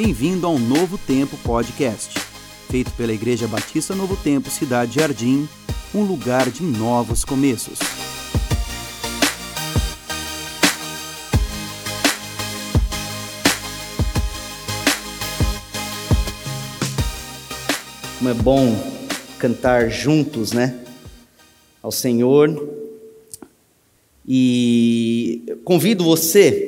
Bem-vindo 0.00 0.46
ao 0.46 0.60
Novo 0.60 0.96
Tempo 0.96 1.36
Podcast, 1.38 2.16
feito 2.70 2.92
pela 2.92 3.12
Igreja 3.12 3.48
Batista 3.48 3.96
Novo 3.96 4.14
Tempo 4.14 4.48
Cidade 4.48 4.94
Jardim, 4.94 5.48
um 5.92 6.04
lugar 6.04 6.48
de 6.50 6.62
novos 6.62 7.24
começos. 7.24 7.80
Como 18.18 18.30
é 18.30 18.34
bom 18.34 18.76
cantar 19.36 19.90
juntos, 19.90 20.52
né? 20.52 20.78
Ao 21.82 21.90
Senhor. 21.90 22.72
E 24.24 25.42
convido 25.64 26.04
você 26.04 26.67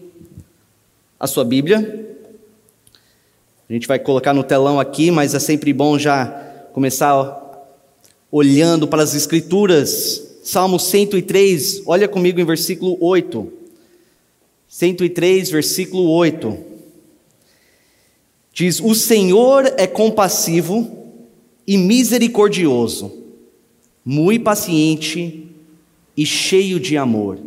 a 1.18 1.26
sua 1.26 1.44
Bíblia, 1.44 2.16
a 3.68 3.72
gente 3.72 3.88
vai 3.88 3.98
colocar 3.98 4.32
no 4.32 4.44
telão 4.44 4.78
aqui, 4.78 5.10
mas 5.10 5.34
é 5.34 5.40
sempre 5.40 5.72
bom 5.72 5.98
já 5.98 6.28
começar 6.72 7.66
olhando 8.30 8.86
para 8.86 9.02
as 9.02 9.16
Escrituras. 9.16 10.38
Salmo 10.44 10.78
103, 10.78 11.82
olha 11.86 12.06
comigo 12.06 12.40
em 12.40 12.44
versículo 12.44 12.96
8. 13.00 13.52
103, 14.68 15.50
versículo 15.50 16.08
8. 16.08 16.69
Diz: 18.52 18.80
O 18.80 18.94
Senhor 18.94 19.72
é 19.76 19.86
compassivo 19.86 20.98
e 21.66 21.76
misericordioso, 21.76 23.12
muito 24.04 24.44
paciente 24.44 25.46
e 26.16 26.26
cheio 26.26 26.80
de 26.80 26.96
amor. 26.96 27.38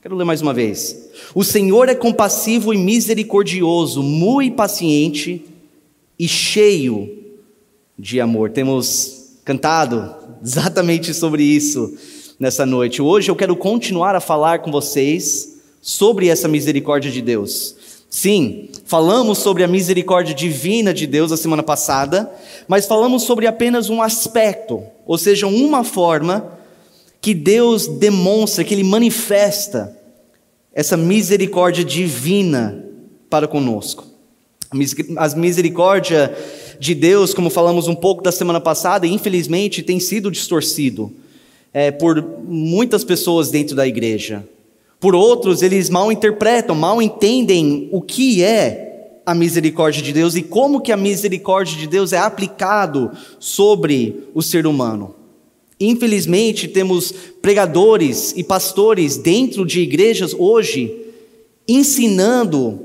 Quero 0.00 0.16
ler 0.16 0.24
mais 0.24 0.40
uma 0.40 0.54
vez. 0.54 1.10
O 1.34 1.44
Senhor 1.44 1.88
é 1.88 1.94
compassivo 1.94 2.72
e 2.72 2.78
misericordioso, 2.78 4.02
muito 4.02 4.56
paciente 4.56 5.44
e 6.18 6.26
cheio 6.26 7.16
de 7.98 8.20
amor. 8.20 8.50
Temos 8.50 9.38
cantado 9.44 10.14
exatamente 10.42 11.12
sobre 11.12 11.42
isso 11.42 11.96
nessa 12.38 12.64
noite. 12.64 13.02
Hoje 13.02 13.30
eu 13.30 13.36
quero 13.36 13.56
continuar 13.56 14.14
a 14.14 14.20
falar 14.20 14.60
com 14.60 14.70
vocês 14.70 15.60
sobre 15.80 16.28
essa 16.28 16.48
misericórdia 16.48 17.10
de 17.10 17.20
Deus. 17.20 17.76
Sim, 18.10 18.70
falamos 18.86 19.38
sobre 19.38 19.62
a 19.62 19.68
misericórdia 19.68 20.34
divina 20.34 20.94
de 20.94 21.06
Deus 21.06 21.30
a 21.30 21.36
semana 21.36 21.62
passada, 21.62 22.32
mas 22.66 22.86
falamos 22.86 23.22
sobre 23.24 23.46
apenas 23.46 23.90
um 23.90 24.00
aspecto, 24.00 24.82
ou 25.06 25.18
seja, 25.18 25.46
uma 25.46 25.84
forma 25.84 26.58
que 27.20 27.34
Deus 27.34 27.86
demonstra, 27.86 28.64
que 28.64 28.72
Ele 28.72 28.84
manifesta 28.84 29.94
essa 30.72 30.96
misericórdia 30.96 31.84
divina 31.84 32.82
para 33.28 33.46
conosco. 33.46 34.06
A 35.16 35.28
misericórdia 35.36 36.34
de 36.78 36.94
Deus, 36.94 37.34
como 37.34 37.50
falamos 37.50 37.88
um 37.88 37.94
pouco 37.94 38.22
da 38.22 38.32
semana 38.32 38.60
passada, 38.60 39.06
infelizmente 39.06 39.82
tem 39.82 39.98
sido 40.00 40.30
distorcido 40.30 41.12
é, 41.72 41.90
por 41.90 42.22
muitas 42.44 43.04
pessoas 43.04 43.50
dentro 43.50 43.74
da 43.76 43.86
igreja. 43.86 44.46
Por 45.00 45.14
outros, 45.14 45.62
eles 45.62 45.88
mal 45.88 46.10
interpretam, 46.10 46.74
mal 46.74 47.00
entendem 47.00 47.88
o 47.92 48.02
que 48.02 48.42
é 48.42 49.20
a 49.24 49.34
misericórdia 49.34 50.02
de 50.02 50.12
Deus 50.12 50.34
e 50.34 50.42
como 50.42 50.80
que 50.80 50.90
a 50.90 50.96
misericórdia 50.96 51.76
de 51.76 51.86
Deus 51.86 52.12
é 52.12 52.18
aplicado 52.18 53.10
sobre 53.38 54.24
o 54.34 54.42
ser 54.42 54.66
humano. 54.66 55.14
Infelizmente, 55.78 56.66
temos 56.66 57.12
pregadores 57.40 58.32
e 58.36 58.42
pastores 58.42 59.16
dentro 59.16 59.64
de 59.64 59.80
igrejas 59.80 60.34
hoje 60.36 61.06
ensinando 61.68 62.80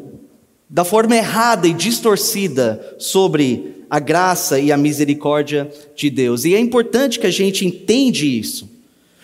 da 0.70 0.84
forma 0.84 1.16
errada 1.16 1.68
e 1.68 1.74
distorcida 1.74 2.96
sobre 3.00 3.86
a 3.90 4.00
graça 4.00 4.60
e 4.60 4.72
a 4.72 4.78
misericórdia 4.78 5.72
de 5.96 6.10
Deus. 6.10 6.46
E 6.46 6.54
é 6.54 6.60
importante 6.60 7.20
que 7.20 7.28
a 7.28 7.32
gente 7.32 7.66
entenda 7.66 8.20
isso. 8.20 8.73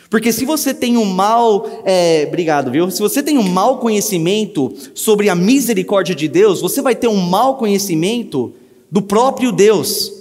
Porque 0.09 0.34
se 0.34 0.44
você 0.44 0.74
tem 0.74 0.97
um 0.97 1.06
mal, 1.06 1.84
é, 1.86 2.25
obrigado, 2.28 2.72
viu? 2.72 2.90
Se 2.90 3.00
você 3.00 3.22
tem 3.22 3.38
um 3.38 3.44
mau 3.44 3.78
conhecimento 3.78 4.74
sobre 4.96 5.30
a 5.30 5.36
misericórdia 5.36 6.16
de 6.16 6.28
Deus, 6.28 6.62
você 6.62 6.81
vai 6.81 6.96
ter 6.96 7.08
um 7.08 7.18
mau 7.18 7.58
conhecimento 7.58 8.53
do 8.92 9.03
próprio 9.03 9.52
Deus. 9.52 10.12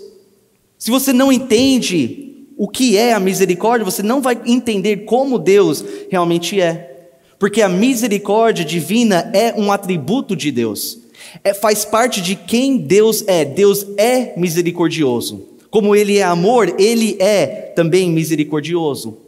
Se 0.78 0.90
você 0.90 1.12
não 1.12 1.32
entende 1.32 2.46
o 2.56 2.68
que 2.68 2.98
é 2.98 3.14
a 3.14 3.20
misericórdia, 3.20 3.84
você 3.84 4.02
não 4.02 4.20
vai 4.20 4.38
entender 4.44 5.04
como 5.04 5.38
Deus 5.38 5.82
realmente 6.10 6.60
é. 6.60 7.08
Porque 7.38 7.62
a 7.62 7.68
misericórdia 7.68 8.64
divina 8.64 9.30
é 9.32 9.54
um 9.56 9.72
atributo 9.72 10.36
de 10.36 10.50
Deus. 10.50 10.98
É, 11.42 11.54
faz 11.54 11.84
parte 11.84 12.20
de 12.20 12.36
quem 12.36 12.76
Deus 12.76 13.24
é. 13.26 13.44
Deus 13.44 13.86
é 13.96 14.34
misericordioso. 14.36 15.46
Como 15.70 15.96
Ele 15.96 16.18
é 16.18 16.24
amor, 16.24 16.74
Ele 16.78 17.16
é 17.20 17.46
também 17.74 18.10
misericordioso. 18.10 19.27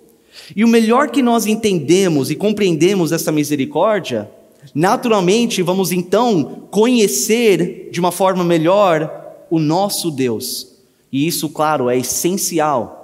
E 0.54 0.64
o 0.64 0.68
melhor 0.68 1.10
que 1.10 1.22
nós 1.22 1.46
entendemos 1.46 2.30
e 2.30 2.34
compreendemos 2.34 3.12
essa 3.12 3.32
misericórdia, 3.32 4.30
naturalmente 4.74 5.62
vamos 5.62 5.92
então 5.92 6.66
conhecer 6.70 7.88
de 7.90 8.00
uma 8.00 8.12
forma 8.12 8.44
melhor 8.44 9.46
o 9.50 9.58
nosso 9.58 10.10
Deus. 10.10 10.68
E 11.12 11.26
isso, 11.26 11.48
claro, 11.48 11.90
é 11.90 11.98
essencial 11.98 13.00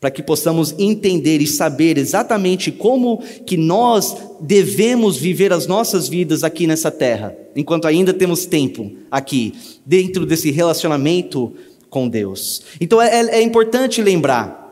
para 0.00 0.10
que 0.10 0.22
possamos 0.22 0.74
entender 0.78 1.40
e 1.40 1.46
saber 1.46 1.98
exatamente 1.98 2.70
como 2.70 3.20
que 3.44 3.56
nós 3.56 4.16
devemos 4.40 5.16
viver 5.16 5.52
as 5.52 5.66
nossas 5.66 6.08
vidas 6.08 6.44
aqui 6.44 6.68
nessa 6.68 6.90
terra, 6.90 7.36
enquanto 7.56 7.86
ainda 7.86 8.14
temos 8.14 8.46
tempo 8.46 8.92
aqui, 9.10 9.54
dentro 9.84 10.24
desse 10.24 10.52
relacionamento 10.52 11.52
com 11.90 12.08
Deus. 12.08 12.62
Então 12.80 13.02
é, 13.02 13.38
é 13.38 13.42
importante 13.42 14.00
lembrar 14.00 14.67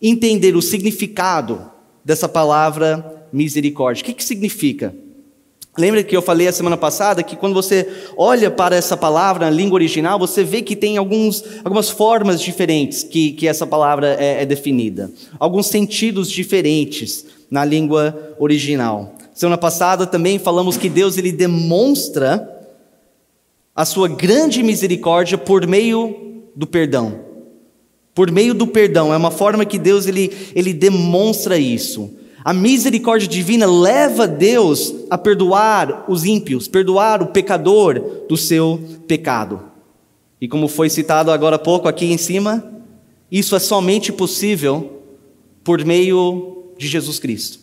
entender 0.00 0.56
o 0.56 0.62
significado 0.62 1.70
dessa 2.04 2.28
palavra 2.28 3.26
misericórdia. 3.32 4.02
O 4.02 4.04
que, 4.04 4.12
que 4.14 4.24
significa? 4.24 4.94
Lembra 5.78 6.02
que 6.02 6.16
eu 6.16 6.22
falei 6.22 6.48
a 6.48 6.52
semana 6.52 6.76
passada 6.76 7.22
que 7.22 7.36
quando 7.36 7.52
você 7.52 7.86
olha 8.16 8.50
para 8.50 8.74
essa 8.74 8.96
palavra 8.96 9.44
na 9.44 9.50
língua 9.50 9.74
original, 9.74 10.18
você 10.18 10.42
vê 10.42 10.62
que 10.62 10.74
tem 10.74 10.96
alguns, 10.96 11.44
algumas 11.62 11.90
formas 11.90 12.40
diferentes 12.40 13.02
que, 13.02 13.32
que 13.32 13.46
essa 13.46 13.66
palavra 13.66 14.16
é, 14.18 14.42
é 14.42 14.46
definida, 14.46 15.10
alguns 15.38 15.66
sentidos 15.66 16.30
diferentes 16.30 17.26
na 17.50 17.62
língua 17.62 18.34
original. 18.38 19.14
Semana 19.34 19.58
passada 19.58 20.06
também 20.06 20.38
falamos 20.38 20.78
que 20.78 20.88
Deus 20.88 21.18
ele 21.18 21.30
demonstra 21.30 22.56
a 23.74 23.84
sua 23.84 24.08
grande 24.08 24.62
misericórdia 24.62 25.36
por 25.36 25.66
meio 25.66 26.42
do 26.56 26.66
perdão. 26.66 27.25
Por 28.16 28.30
meio 28.30 28.54
do 28.54 28.66
perdão, 28.66 29.12
é 29.12 29.16
uma 29.18 29.30
forma 29.30 29.66
que 29.66 29.78
Deus 29.78 30.06
ele, 30.06 30.32
ele 30.54 30.72
demonstra 30.72 31.58
isso. 31.58 32.10
A 32.42 32.54
misericórdia 32.54 33.28
divina 33.28 33.66
leva 33.66 34.26
Deus 34.26 34.94
a 35.10 35.18
perdoar 35.18 36.06
os 36.08 36.24
ímpios, 36.24 36.66
perdoar 36.66 37.22
o 37.22 37.26
pecador 37.26 38.24
do 38.26 38.34
seu 38.34 38.80
pecado. 39.06 39.64
E 40.40 40.48
como 40.48 40.66
foi 40.66 40.88
citado 40.88 41.30
agora 41.30 41.56
há 41.56 41.58
pouco 41.58 41.88
aqui 41.88 42.06
em 42.06 42.16
cima, 42.16 42.64
isso 43.30 43.54
é 43.54 43.58
somente 43.58 44.10
possível 44.10 45.02
por 45.62 45.84
meio 45.84 46.72
de 46.78 46.88
Jesus 46.88 47.18
Cristo. 47.18 47.58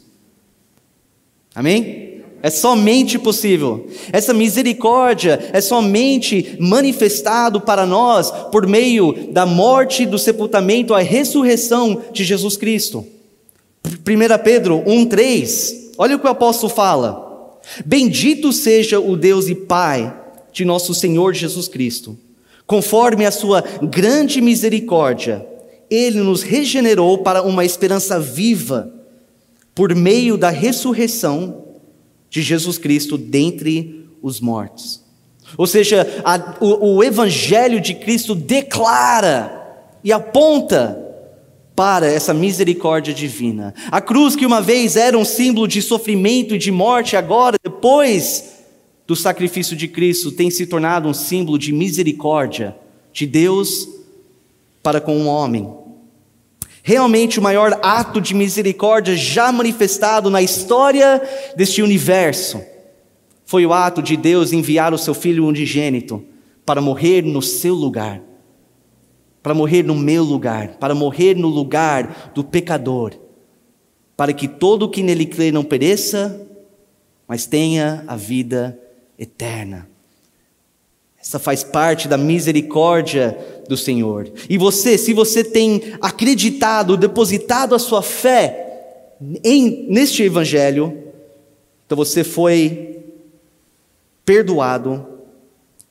Amém? 1.56 2.13
É 2.46 2.50
somente 2.50 3.18
possível. 3.18 3.88
Essa 4.12 4.34
misericórdia 4.34 5.40
é 5.54 5.62
somente 5.62 6.58
manifestado 6.60 7.62
para 7.62 7.86
nós 7.86 8.30
por 8.52 8.68
meio 8.68 9.30
da 9.32 9.46
morte, 9.46 10.06
do 10.06 10.20
sepultamento, 10.20 10.94
a 10.94 11.00
ressurreição 11.00 12.02
de 12.12 12.26
Jesus 12.26 12.58
Cristo. 12.58 13.08
1 13.86 14.44
Pedro 14.44 14.84
1:3. 14.86 15.94
Olha 15.98 16.18
o 16.18 16.20
que 16.20 16.28
o 16.28 16.30
apóstolo 16.30 16.74
fala: 16.74 17.62
Bendito 17.86 18.52
seja 18.52 19.00
o 19.00 19.16
Deus 19.16 19.48
e 19.48 19.56
Pai 19.56 20.14
de 20.52 20.66
nosso 20.66 20.94
Senhor 20.94 21.34
Jesus 21.34 21.70
Cristo. 21.70 22.18
Conforme 22.68 23.26
a 23.26 23.32
sua 23.32 23.64
grande 23.82 24.42
misericórdia, 24.42 25.48
ele 25.90 26.20
nos 26.20 26.42
regenerou 26.42 27.20
para 27.20 27.42
uma 27.42 27.64
esperança 27.64 28.20
viva 28.20 28.92
por 29.74 29.96
meio 29.96 30.38
da 30.38 30.50
ressurreição 30.50 31.63
de 32.34 32.42
Jesus 32.42 32.80
Cristo 32.80 33.16
dentre 33.16 34.10
os 34.20 34.42
mortos. 34.42 35.04
Ou 35.56 35.68
seja, 35.68 36.24
a, 36.26 36.58
o, 36.60 36.96
o 36.96 37.04
Evangelho 37.04 37.80
de 37.80 37.94
Cristo 37.94 38.34
declara 38.34 39.86
e 40.04 40.12
aponta 40.12 41.00
para 41.76 42.08
essa 42.08 42.34
misericórdia 42.34 43.14
divina. 43.14 43.72
A 43.92 44.02
cruz, 44.02 44.36
que 44.36 44.48
uma 44.48 44.64
vez 44.64 44.96
era 44.96 45.16
um 45.16 45.24
símbolo 45.24 45.68
de 45.68 45.80
sofrimento 45.80 46.56
e 46.56 46.58
de 46.58 46.72
morte, 46.72 47.16
agora, 47.16 47.56
depois 47.64 48.64
do 49.06 49.16
sacrifício 49.16 49.76
de 49.76 49.88
Cristo, 49.88 50.32
tem 50.32 50.50
se 50.50 50.66
tornado 50.66 51.08
um 51.08 51.14
símbolo 51.14 51.60
de 51.60 51.72
misericórdia 51.72 52.76
de 53.12 53.28
Deus 53.28 53.88
para 54.82 55.00
com 55.00 55.22
o 55.22 55.28
homem. 55.28 55.72
Realmente 56.86 57.40
o 57.40 57.42
maior 57.42 57.80
ato 57.82 58.20
de 58.20 58.36
misericórdia 58.36 59.16
já 59.16 59.54
manifestado 59.54 60.30
na 60.30 60.42
história 60.42 61.22
deste 61.56 61.82
universo 61.82 62.62
foi 63.46 63.66
o 63.66 63.72
ato 63.72 64.02
de 64.02 64.18
Deus 64.18 64.52
enviar 64.52 64.94
o 64.94 64.98
seu 64.98 65.14
filho 65.14 65.48
unigênito 65.48 66.26
para 66.66 66.82
morrer 66.82 67.22
no 67.22 67.42
seu 67.42 67.74
lugar, 67.74 68.22
para 69.42 69.54
morrer 69.54 69.84
no 69.84 69.96
meu 69.96 70.26
lugar, 70.26 70.76
para 70.78 70.94
morrer 70.94 71.38
no 71.38 71.48
lugar 71.48 72.32
do 72.36 72.44
pecador, 72.44 73.14
para 74.18 74.34
que 74.34 74.48
todo 74.48 74.84
o 74.84 74.90
que 74.90 75.02
nele 75.02 75.26
crê 75.26 75.54
não 75.54 75.64
pereça, 75.64 76.46
mas 77.26 77.46
tenha 77.46 78.04
a 78.08 78.18
vida 78.18 78.78
eterna. 79.18 79.93
Essa 81.24 81.40
faz 81.40 81.64
parte 81.64 82.06
da 82.06 82.18
misericórdia 82.18 83.38
do 83.70 83.78
Senhor. 83.78 84.30
E 84.50 84.58
você, 84.58 84.98
se 84.98 85.14
você 85.14 85.42
tem 85.42 85.94
acreditado, 86.02 86.98
depositado 86.98 87.74
a 87.74 87.80
sua 87.80 88.02
fé 88.02 89.16
em, 89.42 89.88
neste 89.90 90.22
Evangelho, 90.22 90.98
então 91.86 91.96
você 91.96 92.26
foi 92.26 93.00
perdoado, 94.26 95.06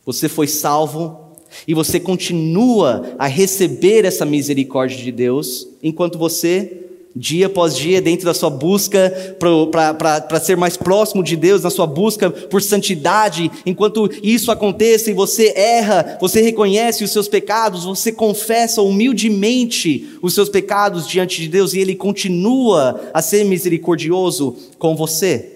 você 0.05 0.29
foi 0.29 0.47
salvo, 0.47 1.23
e 1.67 1.73
você 1.73 1.99
continua 2.01 3.15
a 3.19 3.27
receber 3.27 4.05
essa 4.05 4.25
misericórdia 4.25 4.99
de 4.99 5.13
Deus, 5.13 5.69
enquanto 5.83 6.19
você 6.19 6.89
dia 7.15 7.47
após 7.47 7.77
dia, 7.77 8.01
dentro 8.01 8.25
da 8.25 8.35
sua 8.35 8.51
busca 8.51 9.37
para 9.39 10.41
ser 10.41 10.57
mais 10.57 10.77
próximo 10.77 11.23
de 11.23 11.37
Deus, 11.37 11.63
na 11.63 11.71
sua 11.71 11.87
busca 11.87 12.31
por 12.31 12.63
santidade, 12.63 13.51
enquanto 13.67 14.11
isso 14.23 14.51
aconteça 14.51 15.11
e 15.11 15.15
você 15.15 15.53
erra, 15.57 16.19
você 16.21 16.41
reconhece 16.41 17.05
os 17.05 17.13
seus 17.13 17.29
pecados, 17.29 17.85
você 17.85 18.11
confessa 18.13 18.83
humildemente 18.83 20.19
os 20.23 20.35
seus 20.35 20.49
pecados 20.49 21.07
diante 21.07 21.41
de 21.41 21.49
Deus 21.49 21.75
e 21.75 21.81
Ele 21.81 21.95
continua 21.95 23.01
a 23.13 23.21
ser 23.21 23.45
misericordioso 23.45 24.57
com 24.79 24.97
você. 24.97 25.49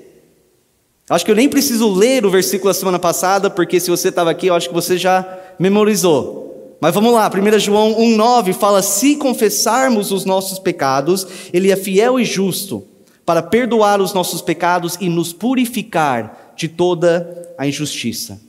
Acho 1.08 1.24
que 1.24 1.30
eu 1.30 1.36
nem 1.36 1.48
preciso 1.48 1.92
ler 1.92 2.26
o 2.26 2.30
versículo 2.30 2.70
da 2.70 2.74
semana 2.74 2.98
passada, 2.98 3.48
porque 3.48 3.78
se 3.78 3.88
você 3.88 4.08
estava 4.08 4.30
aqui, 4.30 4.48
eu 4.48 4.54
acho 4.54 4.68
que 4.68 4.74
você 4.74 4.98
já 4.98 5.38
memorizou. 5.58 6.45
Mas 6.80 6.94
vamos 6.94 7.12
lá, 7.12 7.30
1 7.30 7.58
João 7.58 7.94
1,9 7.94 8.52
fala: 8.52 8.82
Se 8.82 9.16
confessarmos 9.16 10.12
os 10.12 10.24
nossos 10.24 10.58
pecados, 10.58 11.26
Ele 11.52 11.70
é 11.70 11.76
fiel 11.76 12.20
e 12.20 12.24
justo 12.24 12.86
para 13.24 13.42
perdoar 13.42 14.00
os 14.00 14.14
nossos 14.14 14.40
pecados 14.40 14.96
e 15.00 15.08
nos 15.08 15.32
purificar 15.32 16.54
de 16.56 16.68
toda 16.68 17.54
a 17.58 17.66
injustiça. 17.66 18.40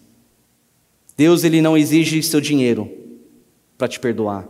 Deus 1.18 1.44
ele 1.44 1.62
não 1.62 1.76
exige 1.76 2.22
seu 2.22 2.40
dinheiro 2.40 2.88
para 3.76 3.88
te 3.88 4.00
perdoar. 4.00 4.48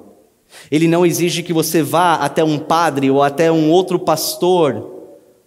Ele 0.69 0.87
não 0.87 1.05
exige 1.05 1.41
que 1.41 1.53
você 1.53 1.81
vá 1.81 2.15
até 2.15 2.43
um 2.43 2.59
padre 2.59 3.09
ou 3.09 3.23
até 3.23 3.49
um 3.49 3.71
outro 3.71 3.97
pastor 3.97 4.95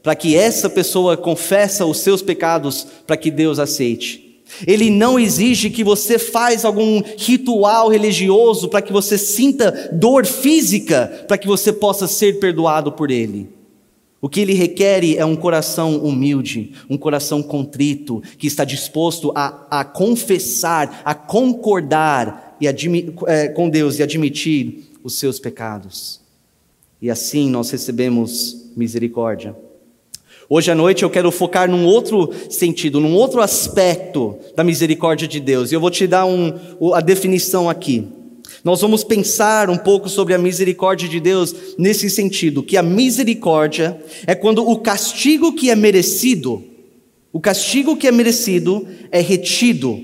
para 0.03 0.15
que 0.15 0.35
essa 0.35 0.71
pessoa 0.71 1.15
confessa 1.15 1.85
os 1.85 1.99
seus 1.99 2.23
pecados 2.23 2.87
para 3.07 3.19
que 3.19 3.31
Deus 3.31 3.59
aceite. 3.59 4.30
Ele 4.67 4.91
não 4.91 5.19
exige 5.19 5.71
que 5.71 5.85
você 5.85 6.19
faz 6.19 6.65
algum 6.65 7.03
ritual 7.17 7.89
religioso 7.89 8.69
para 8.69 8.83
que 8.83 8.93
você 8.93 9.17
sinta 9.17 9.91
dor 9.93 10.27
física, 10.27 11.25
para 11.27 11.39
que 11.39 11.47
você 11.47 11.73
possa 11.73 12.07
ser 12.07 12.39
perdoado 12.39 12.93
por 12.93 13.11
ele. 13.11 13.49
O 14.21 14.29
que 14.29 14.41
ele 14.41 14.53
requer 14.53 15.03
é 15.17 15.25
um 15.25 15.35
coração 15.35 15.97
humilde, 15.97 16.73
um 16.91 16.99
coração 16.99 17.43
contrito, 17.43 18.23
que 18.37 18.47
está 18.47 18.65
disposto 18.65 19.33
a, 19.35 19.67
a 19.71 19.85
confessar, 19.85 21.01
a 21.05 21.15
concordar 21.15 22.57
e 22.61 22.67
é, 22.67 23.49
com 23.49 23.71
Deus 23.71 23.99
e 23.99 24.03
admitir 24.03 24.91
os 25.03 25.15
seus 25.15 25.41
pecados. 25.41 26.21
E 27.01 27.11
assim 27.11 27.49
nós 27.49 27.71
recebemos 27.71 28.71
misericórdia. 28.77 29.57
Hoje 30.53 30.69
à 30.69 30.75
noite 30.75 31.05
eu 31.05 31.11
quero 31.11 31.31
focar 31.31 31.71
num 31.71 31.87
outro 31.87 32.29
sentido, 32.51 32.99
num 32.99 33.15
outro 33.15 33.41
aspecto 33.41 34.37
da 34.57 34.65
misericórdia 34.65 35.29
de 35.29 35.39
Deus. 35.39 35.71
E 35.71 35.77
eu 35.77 35.81
vou 35.81 35.93
te 35.93 36.09
dar 36.09 36.27
um, 36.27 36.53
a 36.93 37.01
definição 37.01 37.71
aqui. 37.71 38.09
Nós 38.65 38.81
vamos 38.81 39.05
pensar 39.05 39.71
um 39.71 39.79
pouco 39.79 40.09
sobre 40.09 40.35
a 40.35 40.39
misericórdia 40.39 41.09
de 41.09 41.21
Deus 41.21 41.55
nesse 41.79 42.11
sentido, 42.11 42.65
que 42.65 42.77
a 42.77 42.83
misericórdia 42.83 43.97
é 44.27 44.35
quando 44.35 44.69
o 44.69 44.77
castigo 44.81 45.53
que 45.53 45.71
é 45.71 45.77
merecido, 45.77 46.65
o 47.33 47.39
castigo 47.39 47.97
que 47.97 48.09
é 48.09 48.11
merecido 48.11 48.85
é 49.13 49.21
retido 49.21 50.01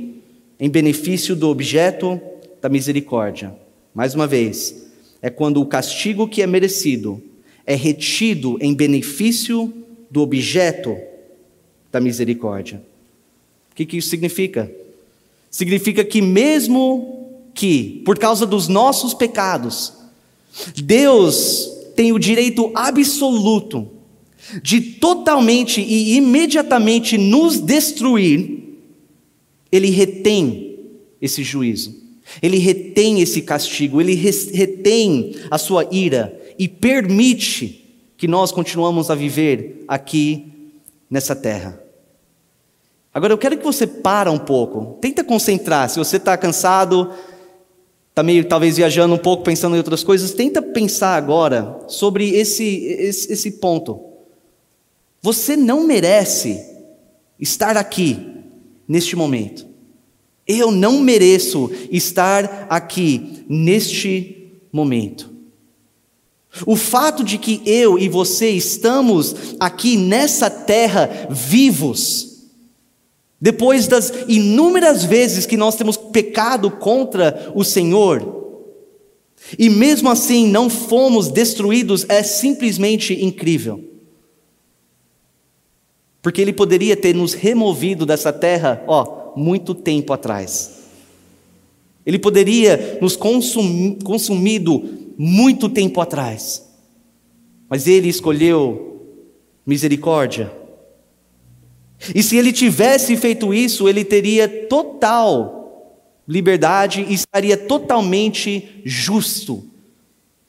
em 0.60 0.70
benefício 0.70 1.34
do 1.34 1.49
objeto 1.49 2.20
da 2.62 2.69
misericórdia. 2.69 3.52
Mais 3.92 4.14
uma 4.14 4.28
vez, 4.28 4.87
é 5.20 5.28
quando 5.28 5.60
o 5.60 5.66
castigo 5.66 6.28
que 6.28 6.40
é 6.40 6.46
merecido 6.46 7.20
é 7.66 7.75
retido 7.75 8.56
em 8.60 8.72
benefício 8.72 9.72
do 10.11 10.23
objeto 10.23 10.97
da 11.91 12.00
misericórdia. 12.00 12.82
O 13.70 13.75
que, 13.75 13.87
que 13.87 13.97
isso 13.99 14.08
significa? 14.08 14.70
Significa 15.50 16.05
que, 16.05 16.20
mesmo 16.20 17.41
que, 17.55 18.03
por 18.05 18.19
causa 18.19 18.47
dos 18.47 18.69
nossos 18.69 19.14
pecados, 19.14 19.93
Deus 20.76 21.70
tem 21.94 22.12
o 22.12 22.19
direito 22.19 22.70
absoluto 22.75 23.91
de 24.62 24.81
totalmente 24.81 25.81
e 25.81 26.17
imediatamente 26.17 27.19
nos 27.19 27.59
destruir, 27.61 28.62
Ele 29.73 29.91
retém 29.91 30.79
esse 31.20 31.43
juízo, 31.43 31.94
Ele 32.43 32.59
retém 32.59 33.20
esse 33.20 33.43
castigo, 33.43 34.00
Ele 34.00 34.14
retém 34.14 35.35
a 35.50 35.59
sua 35.59 35.88
ira 35.91 36.38
e 36.59 36.69
permite 36.69 37.86
que 38.16 38.26
nós 38.26 38.50
continuamos 38.50 39.10
a 39.10 39.14
viver 39.14 39.84
aqui 39.86 40.52
nessa 41.10 41.36
terra. 41.36 41.80
Agora 43.12 43.32
eu 43.32 43.38
quero 43.38 43.56
que 43.56 43.64
você 43.64 43.86
para 43.86 44.30
um 44.30 44.38
pouco, 44.38 44.98
tenta 45.00 45.24
concentrar. 45.24 45.88
Se 45.88 45.98
você 45.98 46.16
está 46.16 46.36
cansado, 46.36 47.12
está 48.10 48.22
meio 48.22 48.44
talvez 48.46 48.76
viajando 48.76 49.14
um 49.14 49.18
pouco, 49.18 49.42
pensando 49.42 49.74
em 49.74 49.78
outras 49.78 50.04
coisas, 50.04 50.32
tenta 50.32 50.60
pensar 50.60 51.16
agora 51.16 51.80
sobre 51.88 52.30
esse, 52.30 52.64
esse, 52.64 53.32
esse 53.32 53.52
ponto. 53.52 54.00
Você 55.22 55.56
não 55.56 55.86
merece 55.86 56.62
estar 57.38 57.76
aqui 57.76 58.34
neste 58.86 59.16
momento. 59.16 59.66
Eu 60.46 60.70
não 60.70 61.00
mereço 61.00 61.70
estar 61.90 62.66
aqui 62.70 63.44
neste 63.49 64.52
momento. 64.73 65.36
O 66.64 66.76
fato 66.76 67.22
de 67.22 67.36
que 67.36 67.60
eu 67.66 67.98
e 67.98 68.08
você 68.08 68.50
estamos 68.50 69.34
aqui 69.60 69.96
nessa 69.96 70.48
terra 70.48 71.28
vivos, 71.28 72.46
depois 73.40 73.86
das 73.86 74.12
inúmeras 74.28 75.04
vezes 75.04 75.44
que 75.44 75.56
nós 75.56 75.75
temos 75.75 75.96
pecado 75.96 76.70
contra 76.70 77.52
o 77.54 77.62
Senhor, 77.62 78.34
e 79.58 79.68
mesmo 79.68 80.08
assim 80.08 80.48
não 80.48 80.70
fomos 80.70 81.28
destruídos, 81.28 82.06
é 82.08 82.22
simplesmente 82.22 83.12
incrível. 83.22 83.84
Porque 86.22 86.40
Ele 86.40 86.52
poderia 86.52 86.96
ter 86.96 87.14
nos 87.14 87.34
removido 87.34 88.06
dessa 88.06 88.32
terra, 88.32 88.82
ó, 88.88 89.32
muito 89.36 89.75
tempo 89.75 90.12
atrás. 90.12 90.76
Ele 92.04 92.18
poderia 92.18 92.98
nos 93.00 93.14
consum, 93.14 93.96
consumido 94.02 95.05
muito 95.16 95.68
tempo 95.68 96.00
atrás. 96.00 96.66
Mas 97.68 97.87
ele 97.87 98.08
escolheu 98.08 98.87
misericórdia. 99.64 100.52
E 102.14 102.23
se 102.23 102.37
ele 102.37 102.52
tivesse 102.52 103.16
feito 103.16 103.52
isso, 103.52 103.88
ele 103.88 104.04
teria 104.04 104.49
total 104.49 105.56
liberdade 106.28 107.04
e 107.08 107.14
estaria 107.14 107.56
totalmente 107.56 108.82
justo 108.85 109.64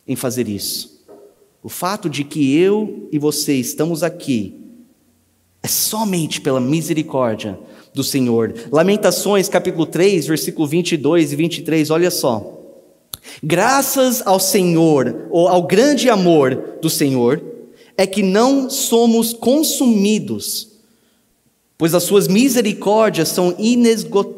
em 0.07 0.15
fazer 0.15 0.47
isso. 0.47 1.05
O 1.63 1.69
fato 1.69 2.09
de 2.09 2.23
que 2.23 2.55
eu 2.55 3.09
e 3.11 3.19
você 3.19 3.53
estamos 3.53 4.03
aqui 4.03 4.55
é 5.61 5.67
somente 5.67 6.39
pela 6.39 6.59
misericórdia 6.59 7.59
do 7.93 8.03
Senhor. 8.03 8.53
Lamentações, 8.71 9.49
capítulo 9.49 9.85
3, 9.85 10.27
versículo 10.27 10.67
22 10.67 11.33
e 11.33 11.35
23, 11.35 11.89
olha 11.89 12.11
só. 12.11 12.56
Graças 13.43 14.21
ao 14.25 14.39
Senhor, 14.39 15.27
ou 15.29 15.47
ao 15.47 15.63
grande 15.63 16.09
amor 16.09 16.77
do 16.81 16.89
Senhor, 16.89 17.41
é 17.97 18.05
que 18.05 18.21
não 18.23 18.69
somos 18.69 19.33
consumidos, 19.33 20.69
pois 21.77 21.93
as 21.93 22.03
suas 22.03 22.27
misericórdias 22.27 23.29
são 23.29 23.55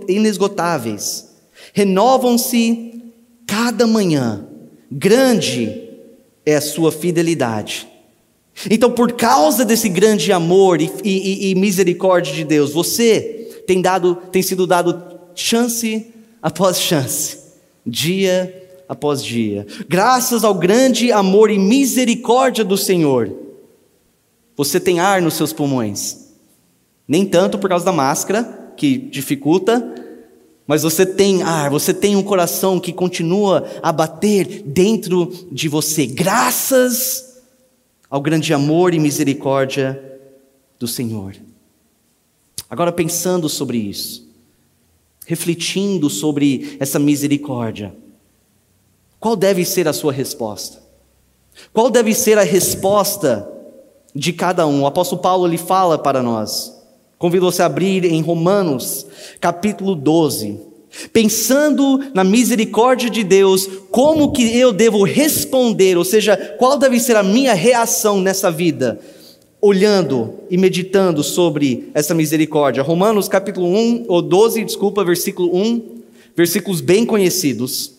inesgotáveis, 0.08 1.30
renovam-se 1.74 3.02
cada 3.46 3.86
manhã, 3.88 4.46
grande 4.92 5.90
é 6.46 6.56
a 6.56 6.62
sua 6.62 6.92
fidelidade. 6.92 7.88
Então, 8.70 8.92
por 8.92 9.14
causa 9.14 9.64
desse 9.64 9.88
grande 9.88 10.34
amor 10.34 10.82
e, 10.82 10.92
e, 11.04 11.52
e 11.52 11.56
misericórdia 11.56 12.34
de 12.34 12.44
Deus, 12.44 12.74
você 12.74 13.64
tem, 13.66 13.82
dado, 13.82 14.16
tem 14.32 14.42
sido 14.42 14.68
dado 14.68 15.02
chance 15.34 16.08
após 16.42 16.80
chance 16.80 17.50
dia 17.90 18.59
após 18.90 19.24
dia. 19.24 19.68
Graças 19.88 20.44
ao 20.44 20.56
grande 20.56 21.12
amor 21.12 21.52
e 21.52 21.60
misericórdia 21.60 22.66
do 22.66 22.76
Senhor, 22.76 23.32
você 24.58 24.80
tem 24.80 25.00
ar 25.00 25.22
nos 25.22 25.36
seus 25.36 25.54
pulmões. 25.54 26.32
Nem 27.08 27.24
tanto 27.24 27.60
por 27.60 27.70
causa 27.70 27.86
da 27.86 27.92
máscara, 27.92 28.74
que 28.76 28.98
dificulta, 28.98 29.96
mas 30.66 30.82
você 30.84 31.06
tem 31.06 31.44
ar, 31.44 31.70
você 31.70 31.94
tem 31.94 32.16
um 32.16 32.24
coração 32.24 32.80
que 32.80 32.92
continua 32.92 33.68
a 33.82 33.92
bater 33.92 34.64
dentro 34.64 35.32
de 35.52 35.68
você, 35.68 36.06
graças 36.08 37.42
ao 38.10 38.22
grande 38.22 38.54
amor 38.54 38.94
e 38.94 39.00
misericórdia 39.00 40.02
do 40.80 40.88
Senhor. 40.88 41.36
Agora, 42.70 42.92
pensando 42.92 43.50
sobre 43.50 43.78
isso, 43.78 44.28
refletindo 45.26 46.10
sobre 46.10 46.78
essa 46.80 47.00
misericórdia, 47.00 47.94
qual 49.20 49.36
deve 49.36 49.66
ser 49.66 49.88
a 49.88 49.94
sua 49.94 50.14
resposta? 50.14 50.80
Qual 51.74 51.90
deve 51.90 52.14
ser 52.14 52.38
a 52.38 52.44
resposta 52.44 53.48
de 54.16 54.32
cada 54.32 54.66
um? 54.66 54.84
O 54.84 54.88
apóstolo 54.88 55.22
Paulo 55.22 55.46
ele 55.46 55.58
fala 55.58 55.98
para 55.98 56.24
nós. 56.24 56.74
Convido 57.18 57.46
você 57.46 57.62
a 57.62 57.66
abrir 57.66 58.06
em 58.06 58.22
Romanos, 58.22 59.06
capítulo 59.42 59.94
12. 59.94 60.58
Pensando 61.12 62.00
na 62.14 62.24
misericórdia 62.24 63.10
de 63.10 63.24
Deus, 63.24 63.68
como 63.92 64.32
que 64.32 64.58
eu 64.58 64.72
devo 64.72 65.04
responder, 65.04 65.98
ou 65.98 66.06
seja, 66.06 66.38
qual 66.58 66.78
deve 66.78 66.98
ser 67.00 67.18
a 67.18 67.22
minha 67.22 67.54
reação 67.54 68.22
nessa 68.22 68.50
vida, 68.50 69.00
olhando 69.62 70.36
e 70.50 70.58
meditando 70.58 71.22
sobre 71.22 71.92
essa 71.94 72.16
misericórdia. 72.16 72.82
Romanos 72.82 73.28
capítulo 73.28 73.68
1, 73.68 74.06
ou 74.08 74.22
12, 74.22 74.64
desculpa, 74.64 75.04
versículo 75.04 75.54
1, 75.54 76.00
versículos 76.36 76.80
bem 76.80 77.06
conhecidos. 77.06 77.99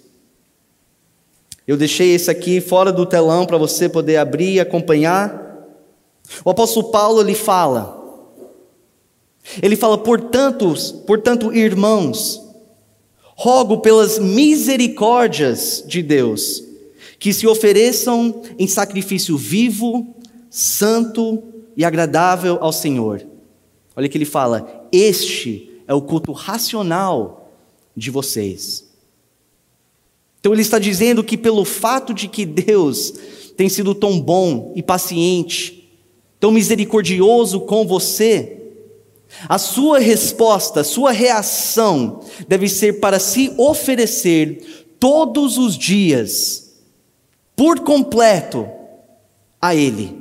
Eu 1.70 1.76
deixei 1.76 2.16
esse 2.16 2.28
aqui 2.28 2.60
fora 2.60 2.92
do 2.92 3.06
telão 3.06 3.46
para 3.46 3.56
você 3.56 3.88
poder 3.88 4.16
abrir 4.16 4.54
e 4.54 4.58
acompanhar. 4.60 5.68
O 6.44 6.50
apóstolo 6.50 6.90
Paulo 6.90 7.20
ele 7.20 7.36
fala, 7.36 8.26
ele 9.62 9.76
fala, 9.76 9.96
portanto, 9.96 10.74
portanto, 11.06 11.54
irmãos, 11.54 12.42
rogo 13.36 13.78
pelas 13.78 14.18
misericórdias 14.18 15.84
de 15.86 16.02
Deus, 16.02 16.60
que 17.20 17.32
se 17.32 17.46
ofereçam 17.46 18.42
em 18.58 18.66
sacrifício 18.66 19.38
vivo, 19.38 20.12
santo 20.50 21.40
e 21.76 21.84
agradável 21.84 22.58
ao 22.60 22.72
Senhor. 22.72 23.24
Olha 23.94 24.08
que 24.08 24.18
ele 24.18 24.24
fala: 24.24 24.88
Este 24.90 25.70
é 25.86 25.94
o 25.94 26.02
culto 26.02 26.32
racional 26.32 27.48
de 27.96 28.10
vocês. 28.10 28.89
Então 30.40 30.52
ele 30.52 30.62
está 30.62 30.78
dizendo 30.78 31.22
que 31.22 31.36
pelo 31.36 31.64
fato 31.64 32.14
de 32.14 32.26
que 32.26 32.46
Deus 32.46 33.12
tem 33.56 33.68
sido 33.68 33.94
tão 33.94 34.18
bom 34.18 34.72
e 34.74 34.82
paciente, 34.82 35.90
tão 36.40 36.50
misericordioso 36.50 37.60
com 37.60 37.86
você, 37.86 38.56
a 39.48 39.58
sua 39.58 39.98
resposta, 39.98 40.80
a 40.80 40.84
sua 40.84 41.12
reação 41.12 42.20
deve 42.48 42.68
ser 42.68 43.00
para 43.00 43.18
se 43.18 43.52
oferecer 43.56 44.86
todos 44.98 45.56
os 45.58 45.76
dias, 45.76 46.72
por 47.54 47.80
completo, 47.80 48.68
a 49.60 49.74
Ele. 49.74 50.19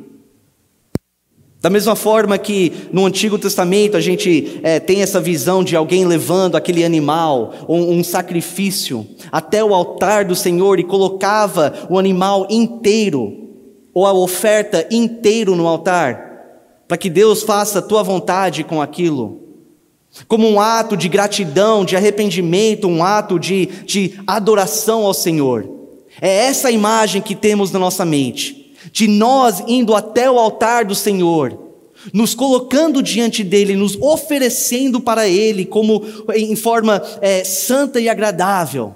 Da 1.62 1.70
mesma 1.70 1.94
forma 1.94 2.38
que 2.38 2.72
no 2.92 3.06
Antigo 3.06 3.38
Testamento 3.38 3.98
a 3.98 4.00
gente 4.00 4.62
é, 4.64 4.80
tem 4.80 5.02
essa 5.02 5.20
visão 5.20 5.62
de 5.62 5.76
alguém 5.76 6.06
levando 6.06 6.56
aquele 6.56 6.86
animal, 6.86 7.54
um, 7.68 8.00
um 8.00 8.04
sacrifício, 8.04 9.06
até 9.30 9.62
o 9.62 9.74
altar 9.74 10.24
do 10.24 10.36
Senhor 10.36 10.80
e 10.80 10.86
colocava 10.86 11.74
o 11.90 12.00
animal 12.00 12.48
inteiro, 12.50 13.50
ou 13.94 14.06
a 14.06 14.14
oferta 14.14 14.88
inteiro 14.90 15.54
no 15.54 15.68
altar, 15.68 16.30
para 16.88 16.96
que 16.96 17.10
Deus 17.10 17.44
faça 17.44 17.80
a 17.80 17.82
tua 17.82 18.04
vontade 18.04 18.64
com 18.64 18.82
aquilo, 18.82 19.42
como 20.30 20.48
um 20.48 20.62
ato 20.62 20.96
de 20.96 21.10
gratidão, 21.10 21.84
de 21.84 21.98
arrependimento, 21.98 22.88
um 22.88 23.04
ato 23.04 23.38
de, 23.38 23.66
de 23.66 24.18
adoração 24.26 25.06
ao 25.06 25.14
Senhor. 25.14 25.70
É 26.22 26.46
essa 26.46 26.72
imagem 26.72 27.22
que 27.22 27.36
temos 27.36 27.70
na 27.70 27.80
nossa 27.80 28.06
mente 28.06 28.59
de 28.92 29.08
nós 29.08 29.64
indo 29.68 29.96
até 29.96 30.30
o 30.30 30.40
altar 30.40 30.86
do 30.86 30.96
Senhor, 30.96 31.58
nos 32.14 32.34
colocando 32.34 33.04
diante 33.04 33.44
dele, 33.44 33.76
nos 33.76 33.96
oferecendo 34.02 35.02
para 35.02 35.28
ele 35.28 35.66
como 35.66 36.04
em 36.36 36.56
forma 36.56 37.02
é, 37.22 37.44
santa 37.44 38.00
e 38.00 38.08
agradável, 38.08 38.96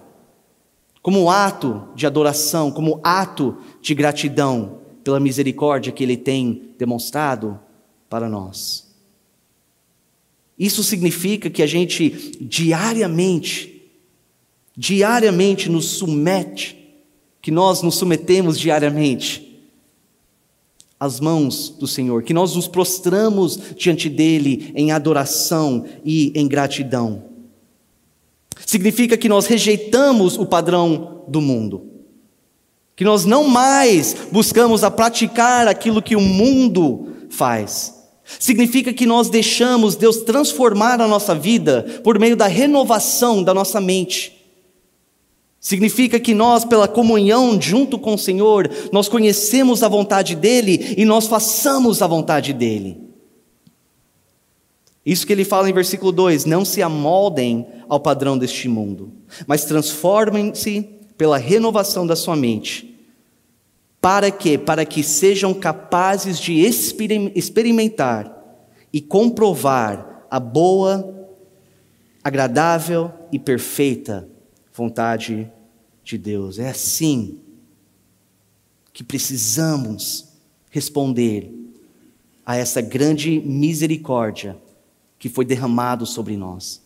como 1.01 1.29
ato 1.29 1.89
de 1.95 2.07
adoração, 2.07 2.71
como 2.71 2.99
ato 3.03 3.57
de 3.81 3.93
gratidão 3.93 4.79
pela 5.03 5.19
misericórdia 5.19 5.91
que 5.91 6.03
ele 6.03 6.15
tem 6.15 6.69
demonstrado 6.77 7.59
para 8.09 8.29
nós. 8.29 8.93
Isso 10.57 10.83
significa 10.83 11.49
que 11.49 11.61
a 11.61 11.67
gente 11.67 12.37
diariamente, 12.39 13.91
diariamente 14.77 15.67
nos 15.67 15.85
submete, 15.85 16.77
que 17.41 17.51
nós 17.51 17.81
nos 17.81 17.95
submetemos 17.95 18.57
diariamente 18.57 19.52
as 21.03 21.19
mãos 21.19 21.67
do 21.67 21.85
Senhor, 21.85 22.23
que 22.23 22.33
nós 22.33 22.55
nos 22.55 22.65
prostramos 22.65 23.59
diante 23.75 24.09
dele 24.09 24.71
em 24.73 24.93
adoração 24.93 25.83
e 26.05 26.31
em 26.33 26.47
gratidão. 26.47 27.25
Significa 28.65 29.17
que 29.17 29.27
nós 29.27 29.45
rejeitamos 29.45 30.37
o 30.37 30.45
padrão 30.45 31.25
do 31.27 31.41
mundo, 31.41 31.87
que 32.95 33.03
nós 33.03 33.25
não 33.25 33.49
mais 33.49 34.15
buscamos 34.31 34.81
a 34.81 34.89
praticar 34.89 35.67
aquilo 35.67 36.01
que 36.01 36.15
o 36.15 36.21
mundo 36.21 37.09
faz. 37.29 38.01
Significa 38.39 38.93
que 38.93 39.05
nós 39.05 39.29
deixamos 39.29 39.97
Deus 39.97 40.17
transformar 40.21 41.01
a 41.01 41.07
nossa 41.07 41.35
vida 41.35 42.01
por 42.01 42.17
meio 42.17 42.37
da 42.37 42.47
renovação 42.47 43.43
da 43.43 43.53
nossa 43.53 43.81
mente 43.81 44.32
Significa 45.63 46.19
que 46.19 46.33
nós, 46.33 46.65
pela 46.65 46.89
comunhão 46.89 47.59
junto 47.59 47.97
com 47.97 48.15
o 48.15 48.17
Senhor, 48.17 48.69
nós 48.91 49.07
conhecemos 49.07 49.81
a 49.81 49.87
vontade 49.87 50.35
dEle 50.35 50.93
e 50.97 51.05
nós 51.05 51.25
façamos 51.25 52.01
a 52.01 52.07
vontade 52.07 52.51
dEle. 52.51 53.01
Isso 55.05 55.25
que 55.25 55.31
ele 55.31 55.45
fala 55.45 55.69
em 55.69 55.73
versículo 55.73 56.11
2: 56.11 56.43
não 56.43 56.65
se 56.65 56.81
amoldem 56.81 57.65
ao 57.87 57.97
padrão 57.97 58.37
deste 58.37 58.67
mundo, 58.67 59.13
mas 59.47 59.63
transformem-se 59.63 60.81
pela 61.17 61.37
renovação 61.37 62.05
da 62.05 62.17
sua 62.17 62.35
mente. 62.35 62.99
Para 64.01 64.29
quê? 64.29 64.57
Para 64.57 64.83
que 64.83 65.01
sejam 65.01 65.53
capazes 65.53 66.39
de 66.39 66.59
experimentar 66.59 68.59
e 68.91 68.99
comprovar 68.99 70.25
a 70.29 70.41
boa, 70.41 71.29
agradável 72.21 73.09
e 73.31 73.39
perfeita 73.39 74.27
vontade 74.73 75.51
de 76.03 76.17
Deus. 76.17 76.59
É 76.59 76.69
assim 76.69 77.39
que 78.91 79.03
precisamos 79.03 80.27
responder 80.69 81.51
a 82.45 82.55
essa 82.55 82.81
grande 82.81 83.39
misericórdia 83.39 84.57
que 85.17 85.29
foi 85.29 85.45
derramado 85.45 86.05
sobre 86.05 86.35
nós. 86.35 86.81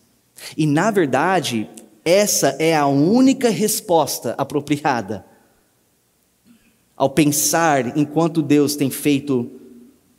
E 0.56 0.66
na 0.66 0.90
verdade, 0.90 1.68
essa 2.04 2.56
é 2.58 2.76
a 2.76 2.86
única 2.86 3.50
resposta 3.50 4.34
apropriada 4.38 5.26
ao 6.96 7.10
pensar 7.10 7.96
enquanto 7.96 8.42
Deus 8.42 8.74
tem 8.76 8.90
feito 8.90 9.57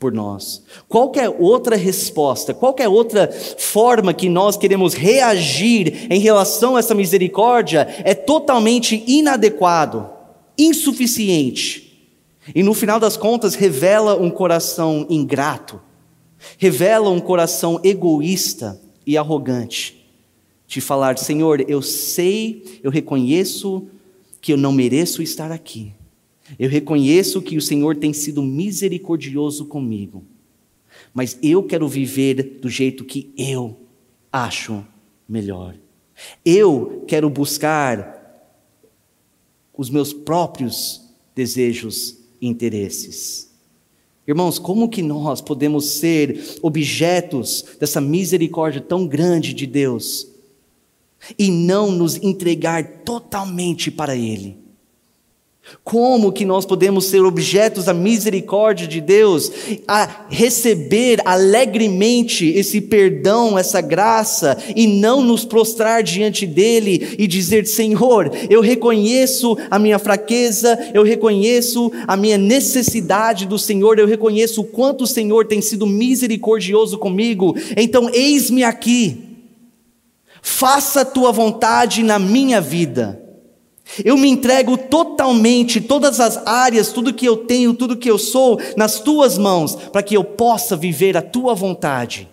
por 0.00 0.12
nós. 0.12 0.62
Qualquer 0.88 1.28
outra 1.28 1.76
resposta, 1.76 2.54
qualquer 2.54 2.88
outra 2.88 3.30
forma 3.58 4.14
que 4.14 4.30
nós 4.30 4.56
queremos 4.56 4.94
reagir 4.94 6.10
em 6.10 6.18
relação 6.18 6.74
a 6.74 6.78
essa 6.78 6.94
misericórdia 6.94 7.86
é 8.02 8.14
totalmente 8.14 9.04
inadequado, 9.06 10.08
insuficiente. 10.56 12.08
E 12.54 12.62
no 12.62 12.72
final 12.72 12.98
das 12.98 13.18
contas 13.18 13.54
revela 13.54 14.16
um 14.16 14.30
coração 14.30 15.06
ingrato, 15.10 15.78
revela 16.56 17.10
um 17.10 17.20
coração 17.20 17.78
egoísta 17.84 18.80
e 19.06 19.18
arrogante. 19.18 20.00
De 20.66 20.80
falar, 20.80 21.18
Senhor, 21.18 21.62
eu 21.68 21.82
sei, 21.82 22.80
eu 22.82 22.90
reconheço 22.90 23.86
que 24.40 24.52
eu 24.52 24.56
não 24.56 24.72
mereço 24.72 25.20
estar 25.20 25.52
aqui 25.52 25.92
eu 26.58 26.68
reconheço 26.68 27.42
que 27.42 27.56
o 27.56 27.62
Senhor 27.62 27.96
tem 27.96 28.12
sido 28.12 28.42
misericordioso 28.42 29.66
comigo, 29.66 30.24
mas 31.12 31.38
eu 31.42 31.62
quero 31.62 31.88
viver 31.88 32.58
do 32.60 32.68
jeito 32.68 33.04
que 33.04 33.32
eu 33.36 33.76
acho 34.32 34.84
melhor. 35.28 35.76
Eu 36.44 37.04
quero 37.06 37.30
buscar 37.30 38.18
os 39.76 39.88
meus 39.88 40.12
próprios 40.12 41.02
desejos 41.34 42.18
e 42.40 42.46
interesses. 42.46 43.50
Irmãos, 44.26 44.58
como 44.58 44.88
que 44.88 45.02
nós 45.02 45.40
podemos 45.40 45.86
ser 45.92 46.58
objetos 46.62 47.64
dessa 47.80 48.00
misericórdia 48.00 48.80
tão 48.80 49.06
grande 49.06 49.54
de 49.54 49.66
Deus? 49.66 50.30
e 51.38 51.50
não 51.50 51.90
nos 51.90 52.16
entregar 52.16 53.02
totalmente 53.04 53.90
para 53.90 54.16
Ele? 54.16 54.56
Como 55.84 56.32
que 56.32 56.44
nós 56.44 56.66
podemos 56.66 57.06
ser 57.06 57.20
objetos 57.20 57.84
da 57.84 57.94
misericórdia 57.94 58.86
de 58.86 59.00
Deus, 59.00 59.50
a 59.86 60.26
receber 60.28 61.20
alegremente 61.24 62.46
esse 62.46 62.80
perdão, 62.80 63.58
essa 63.58 63.80
graça, 63.80 64.56
e 64.74 64.86
não 64.86 65.22
nos 65.22 65.44
prostrar 65.44 66.02
diante 66.02 66.46
dele 66.46 67.14
e 67.18 67.26
dizer: 67.26 67.66
Senhor, 67.66 68.30
eu 68.48 68.60
reconheço 68.60 69.56
a 69.70 69.78
minha 69.78 69.98
fraqueza, 69.98 70.78
eu 70.92 71.02
reconheço 71.02 71.90
a 72.06 72.16
minha 72.16 72.38
necessidade 72.38 73.46
do 73.46 73.58
Senhor, 73.58 73.98
eu 73.98 74.06
reconheço 74.06 74.62
o 74.62 74.66
quanto 74.66 75.04
o 75.04 75.06
Senhor 75.06 75.46
tem 75.46 75.60
sido 75.60 75.86
misericordioso 75.86 76.98
comigo, 76.98 77.54
então 77.76 78.10
eis-me 78.12 78.64
aqui, 78.64 79.18
faça 80.42 81.02
a 81.02 81.04
tua 81.04 81.32
vontade 81.32 82.02
na 82.02 82.18
minha 82.18 82.60
vida. 82.60 83.19
Eu 84.04 84.16
me 84.16 84.28
entrego 84.28 84.76
totalmente, 84.76 85.80
todas 85.80 86.20
as 86.20 86.36
áreas, 86.46 86.92
tudo 86.92 87.12
que 87.12 87.26
eu 87.26 87.38
tenho, 87.38 87.74
tudo 87.74 87.96
que 87.96 88.10
eu 88.10 88.18
sou, 88.18 88.60
nas 88.76 89.00
tuas 89.00 89.36
mãos, 89.36 89.74
para 89.74 90.02
que 90.02 90.16
eu 90.16 90.22
possa 90.22 90.76
viver 90.76 91.16
a 91.16 91.22
tua 91.22 91.54
vontade. 91.54 92.28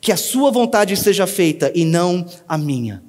Que 0.00 0.12
a 0.12 0.16
sua 0.16 0.50
vontade 0.50 0.96
seja 0.96 1.26
feita 1.26 1.72
e 1.74 1.84
não 1.84 2.24
a 2.46 2.56
minha. 2.56 3.02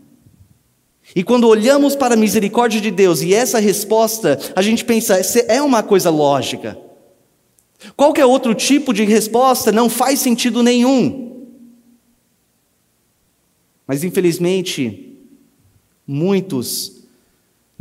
E 1.15 1.23
quando 1.23 1.47
olhamos 1.47 1.95
para 1.95 2.13
a 2.15 2.17
misericórdia 2.17 2.81
de 2.81 2.89
Deus 2.89 3.21
e 3.21 3.33
essa 3.33 3.59
resposta, 3.59 4.39
a 4.55 4.61
gente 4.61 4.83
pensa, 4.83 5.19
é 5.47 5.61
uma 5.61 5.83
coisa 5.83 6.09
lógica. 6.09 6.77
Qualquer 7.95 8.25
outro 8.25 8.55
tipo 8.55 8.93
de 8.93 9.03
resposta 9.03 9.71
não 9.71 9.89
faz 9.89 10.19
sentido 10.19 10.63
nenhum. 10.63 11.47
Mas 13.85 14.03
infelizmente, 14.03 15.17
muitos 16.07 17.00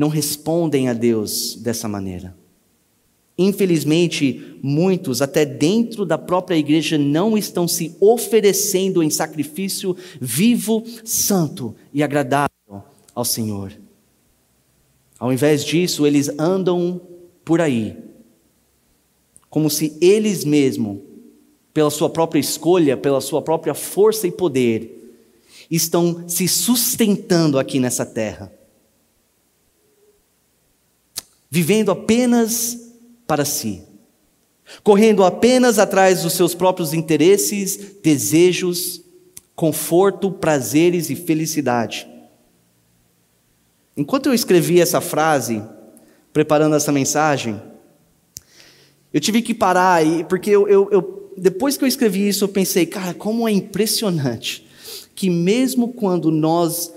não 0.01 0.09
respondem 0.09 0.89
a 0.89 0.95
Deus 0.95 1.57
dessa 1.57 1.87
maneira. 1.87 2.35
Infelizmente, 3.37 4.57
muitos, 4.63 5.21
até 5.21 5.45
dentro 5.45 6.07
da 6.07 6.17
própria 6.17 6.57
igreja, 6.57 6.97
não 6.97 7.37
estão 7.37 7.69
se 7.69 7.95
oferecendo 8.01 9.03
em 9.03 9.11
sacrifício 9.11 9.95
vivo, 10.19 10.83
santo 11.05 11.77
e 11.93 12.03
agradável 12.03 12.49
ao 13.15 13.27
Senhor. 13.27 13.75
Ao 15.19 15.31
invés 15.31 15.63
disso, 15.63 16.07
eles 16.07 16.31
andam 16.39 16.99
por 17.45 17.61
aí, 17.61 17.95
como 19.51 19.69
se 19.69 19.99
eles 20.01 20.47
mesmos, 20.47 20.97
pela 21.75 21.91
sua 21.91 22.09
própria 22.09 22.41
escolha, 22.41 22.97
pela 22.97 23.21
sua 23.21 23.43
própria 23.43 23.75
força 23.75 24.27
e 24.27 24.33
poder, 24.33 25.15
estão 25.71 26.27
se 26.27 26.49
sustentando 26.49 27.59
aqui 27.59 27.79
nessa 27.79 28.07
terra 28.07 28.51
vivendo 31.51 31.91
apenas 31.91 32.79
para 33.27 33.45
si, 33.45 33.83
correndo 34.85 35.25
apenas 35.25 35.79
atrás 35.79 36.23
dos 36.23 36.35
seus 36.35 36.55
próprios 36.55 36.95
interesses, 36.95 37.97
desejos, 38.03 39.03
conforto, 39.55 40.31
prazeres 40.31 41.11
e 41.11 41.17
felicidade. 41.17 42.09
Enquanto 43.97 44.27
eu 44.27 44.35
escrevi 44.35 44.81
essa 44.81 45.01
frase, 45.01 45.63
preparando 46.33 46.77
essa 46.77 46.93
mensagem, 46.93 47.61
eu 49.13 49.21
tive 49.21 49.43
que 49.43 49.53
parar, 49.53 50.03
porque 50.29 50.51
eu, 50.51 50.69
eu, 50.69 50.89
eu, 50.93 51.33
depois 51.37 51.77
que 51.77 51.83
eu 51.83 51.89
escrevi 51.89 52.29
isso, 52.29 52.45
eu 52.45 52.49
pensei, 52.49 52.87
cara, 52.87 53.13
como 53.13 53.49
é 53.49 53.53
impressionante 53.53 54.67
que 55.15 55.29
mesmo 55.29 55.89
quando 55.89 56.31
nós 56.31 56.90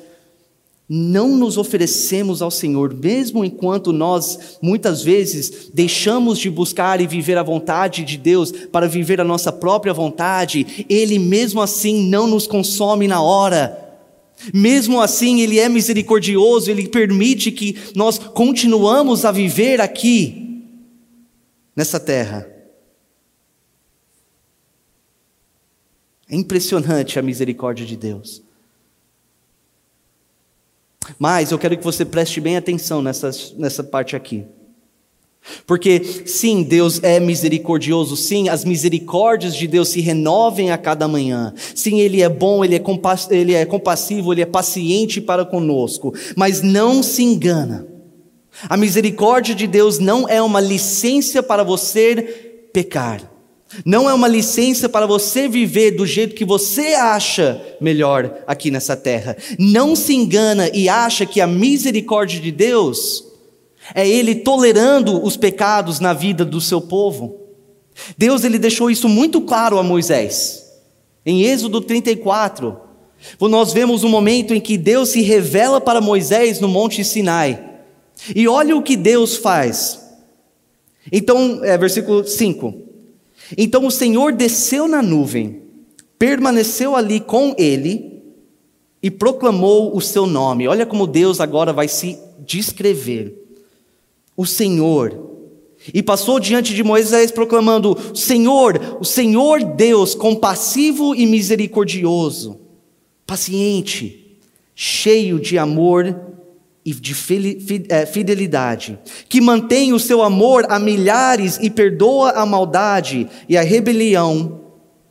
não 0.88 1.38
nos 1.38 1.58
oferecemos 1.58 2.42
ao 2.42 2.52
Senhor, 2.52 2.94
mesmo 2.94 3.46
enquanto 3.46 3.94
nós 3.94 4.58
muitas 4.62 5.02
vezes 5.02 5.70
deixamos 5.74 6.38
de 6.38 6.50
buscar 6.50 7.00
e 7.00 7.08
viver 7.08 7.38
a 7.38 7.44
vontade 7.44 8.04
de 8.04 8.18
Deus 8.18 8.52
para 8.52 8.88
viver 8.88 9.22
a 9.22 9.24
nossa 9.24 9.52
própria 9.52 9.94
vontade, 9.94 10.86
Ele 10.90 11.18
mesmo 11.18 11.62
assim 11.62 12.08
não 12.08 12.28
nos 12.28 12.46
consome 12.46 13.08
na 13.08 13.22
hora. 13.22 13.80
Mesmo 14.54 15.00
assim, 15.00 15.42
Ele 15.42 15.58
é 15.58 15.70
misericordioso, 15.70 16.70
Ele 16.70 16.88
permite 16.90 17.52
que 17.52 17.78
nós 17.96 18.18
continuamos 18.18 19.24
a 19.24 19.32
viver 19.32 19.80
aqui, 19.80 20.66
nessa 21.76 22.00
terra. 22.00 22.46
É 26.30 26.36
impressionante 26.36 27.18
a 27.18 27.22
misericórdia 27.22 27.86
de 27.86 27.96
Deus. 27.96 28.44
Mas 31.20 31.52
eu 31.52 31.60
quero 31.60 31.78
que 31.78 31.84
você 31.84 32.06
preste 32.06 32.40
bem 32.40 32.58
atenção 32.58 33.02
nessa, 33.02 33.30
nessa 33.58 33.84
parte 33.84 34.16
aqui. 34.16 34.46
Porque, 35.68 36.24
sim, 36.26 36.64
Deus 36.64 37.04
é 37.04 37.20
misericordioso, 37.20 38.16
sim, 38.16 38.48
as 38.48 38.64
misericórdias 38.64 39.56
de 39.56 39.68
Deus 39.68 39.90
se 39.90 40.00
renovem 40.00 40.72
a 40.72 40.78
cada 40.78 41.08
manhã. 41.08 41.54
Sim, 41.76 42.00
Ele 42.00 42.22
é 42.22 42.30
bom, 42.30 42.64
Ele 42.64 42.76
é, 42.76 42.80
compass 42.80 43.30
ele 43.30 43.54
é 43.54 43.66
compassivo, 43.66 44.34
Ele 44.34 44.42
é 44.42 44.46
paciente 44.46 45.20
para 45.20 45.46
conosco. 45.46 46.14
Mas 46.36 46.62
não 46.62 47.04
se 47.04 47.24
engana. 47.24 47.86
A 48.70 48.78
misericórdia 48.78 49.54
de 49.54 49.68
Deus 49.68 50.00
não 50.00 50.30
é 50.30 50.42
uma 50.42 50.62
licença 50.62 51.44
para 51.44 51.64
você 51.64 52.70
pecar. 52.72 53.33
Não 53.86 54.10
é 54.10 54.14
uma 54.14 54.28
licença 54.28 54.88
para 54.88 55.06
você 55.06 55.48
viver 55.48 55.92
do 55.92 56.06
jeito 56.06 56.36
que 56.36 56.46
você 56.46 56.94
acha 56.94 57.62
melhor 57.82 58.40
aqui 58.46 58.70
nessa 58.70 58.96
terra. 58.96 59.36
Não 59.58 59.96
se 59.96 60.14
engana 60.14 60.70
e 60.74 60.88
acha 60.88 61.26
que 61.26 61.42
a 61.42 61.48
misericórdia 61.48 62.40
de 62.40 62.52
Deus 62.52 63.26
é 63.94 64.08
Ele 64.08 64.36
tolerando 64.36 65.24
os 65.24 65.36
pecados 65.36 66.00
na 66.00 66.14
vida 66.14 66.46
do 66.46 66.62
seu 66.62 66.80
povo. 66.80 67.40
Deus 68.18 68.44
ele 68.44 68.58
deixou 68.58 68.90
isso 68.90 69.08
muito 69.08 69.42
claro 69.42 69.78
a 69.78 69.84
Moisés. 69.84 70.64
Em 71.26 71.44
Êxodo 71.44 71.80
34, 71.80 72.78
nós 73.40 73.72
vemos 73.72 74.04
um 74.04 74.10
momento 74.10 74.54
em 74.54 74.60
que 74.60 74.78
Deus 74.78 75.10
se 75.10 75.22
revela 75.22 75.80
para 75.80 76.02
Moisés 76.02 76.60
no 76.60 76.68
Monte 76.68 77.04
Sinai. 77.04 77.72
E 78.36 78.48
olha 78.48 78.76
o 78.76 78.82
que 78.82 78.96
Deus 78.96 79.38
faz. 79.38 80.00
Então, 81.12 81.64
é, 81.64 81.78
versículo 81.78 82.26
5. 82.26 82.83
Então 83.58 83.86
o 83.86 83.92
Senhor 83.92 84.34
desceu 84.34 84.88
na 84.88 85.02
nuvem, 85.02 85.62
permaneceu 86.18 86.96
ali 86.96 87.20
com 87.20 87.56
ele 87.58 88.22
e 89.02 89.12
proclamou 89.12 89.96
o 89.96 90.02
seu 90.02 90.26
nome. 90.26 90.68
Olha 90.68 90.86
como 90.86 91.06
Deus 91.06 91.40
agora 91.40 91.74
vai 91.74 91.88
se 91.88 92.18
descrever. 92.40 93.40
O 94.36 94.46
Senhor. 94.46 95.32
E 95.94 96.02
passou 96.02 96.40
diante 96.40 96.74
de 96.74 96.84
Moisés 96.84 97.30
proclamando: 97.30 97.98
Senhor, 98.16 98.98
o 99.00 99.04
Senhor 99.04 99.64
Deus, 99.64 100.16
compassivo 100.16 101.14
e 101.14 101.26
misericordioso, 101.26 102.60
paciente, 103.28 104.40
cheio 104.74 105.40
de 105.40 105.58
amor 105.58 106.33
e 106.86 106.94
de 106.94 107.16
é, 107.90 108.06
fidelidade, 108.06 109.00
que 109.30 109.40
mantém 109.40 109.94
o 109.94 110.00
seu 110.00 110.22
amor 110.22 110.66
a 110.70 110.78
milhares 110.78 111.58
e 111.62 111.70
perdoa 111.70 112.32
a 112.32 112.46
maldade 112.46 113.30
e 113.48 113.58
a 113.58 113.62
rebelião 113.62 114.62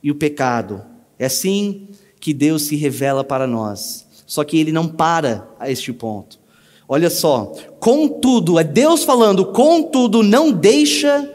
e 0.03 0.11
o 0.11 0.15
pecado. 0.15 0.83
É 1.19 1.25
assim 1.25 1.89
que 2.21 2.35
Deus 2.35 2.63
se 2.63 2.77
revela 2.77 3.25
para 3.25 3.47
nós. 3.47 4.07
Só 4.27 4.45
que 4.45 4.59
ele 4.59 4.73
não 4.73 4.87
para 4.87 5.49
a 5.59 5.71
este 5.71 5.93
ponto. 5.93 6.39
Olha 6.89 7.09
só, 7.09 7.53
contudo, 7.81 8.59
é 8.59 8.65
Deus 8.65 9.03
falando, 9.05 9.47
contudo, 9.47 10.23
não 10.23 10.53
deixa 10.53 11.31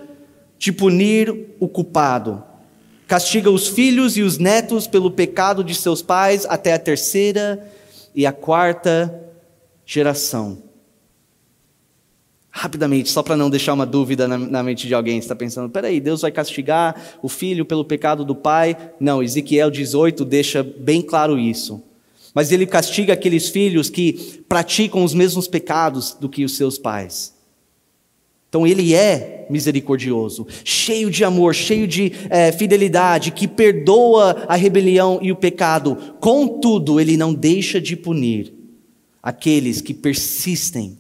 de 0.59 0.71
punir 0.71 1.55
o 1.59 1.67
culpado. 1.67 2.43
Castiga 3.07 3.49
os 3.49 3.67
filhos 3.67 4.17
e 4.17 4.21
os 4.21 4.37
netos 4.37 4.85
pelo 4.85 5.09
pecado 5.09 5.63
de 5.63 5.73
seus 5.73 6.01
pais 6.01 6.45
até 6.47 6.73
a 6.73 6.79
terceira 6.79 7.71
e 8.13 8.25
a 8.25 8.31
quarta 8.31 9.26
geração. 9.87 10.61
Rapidamente, 12.51 13.09
só 13.09 13.23
para 13.23 13.37
não 13.37 13.49
deixar 13.49 13.73
uma 13.73 13.85
dúvida 13.85 14.27
na, 14.27 14.37
na 14.37 14.61
mente 14.61 14.85
de 14.85 14.93
alguém, 14.93 15.17
está 15.17 15.35
pensando, 15.35 15.69
peraí, 15.69 16.01
Deus 16.01 16.21
vai 16.21 16.31
castigar 16.31 17.17
o 17.21 17.29
filho 17.29 17.63
pelo 17.63 17.85
pecado 17.85 18.25
do 18.25 18.35
pai? 18.35 18.75
Não, 18.99 19.23
Ezequiel 19.23 19.71
18 19.71 20.25
deixa 20.25 20.61
bem 20.61 21.01
claro 21.01 21.39
isso. 21.39 21.81
Mas 22.33 22.51
ele 22.51 22.65
castiga 22.65 23.13
aqueles 23.13 23.47
filhos 23.47 23.89
que 23.89 24.43
praticam 24.49 25.03
os 25.03 25.13
mesmos 25.13 25.47
pecados 25.47 26.13
do 26.19 26.27
que 26.27 26.43
os 26.43 26.57
seus 26.57 26.77
pais. 26.77 27.33
Então 28.49 28.67
ele 28.67 28.93
é 28.93 29.45
misericordioso, 29.49 30.47
cheio 30.63 31.09
de 31.09 31.23
amor, 31.23 31.53
cheio 31.53 31.87
de 31.87 32.11
é, 32.29 32.51
fidelidade, 32.51 33.31
que 33.31 33.47
perdoa 33.47 34.45
a 34.47 34.55
rebelião 34.55 35.19
e 35.21 35.31
o 35.31 35.35
pecado. 35.35 35.95
Contudo, 36.19 36.99
ele 36.99 37.15
não 37.15 37.33
deixa 37.33 37.79
de 37.79 37.95
punir 37.95 38.56
aqueles 39.27 39.81
que 39.81 39.93
persistem 39.93 40.97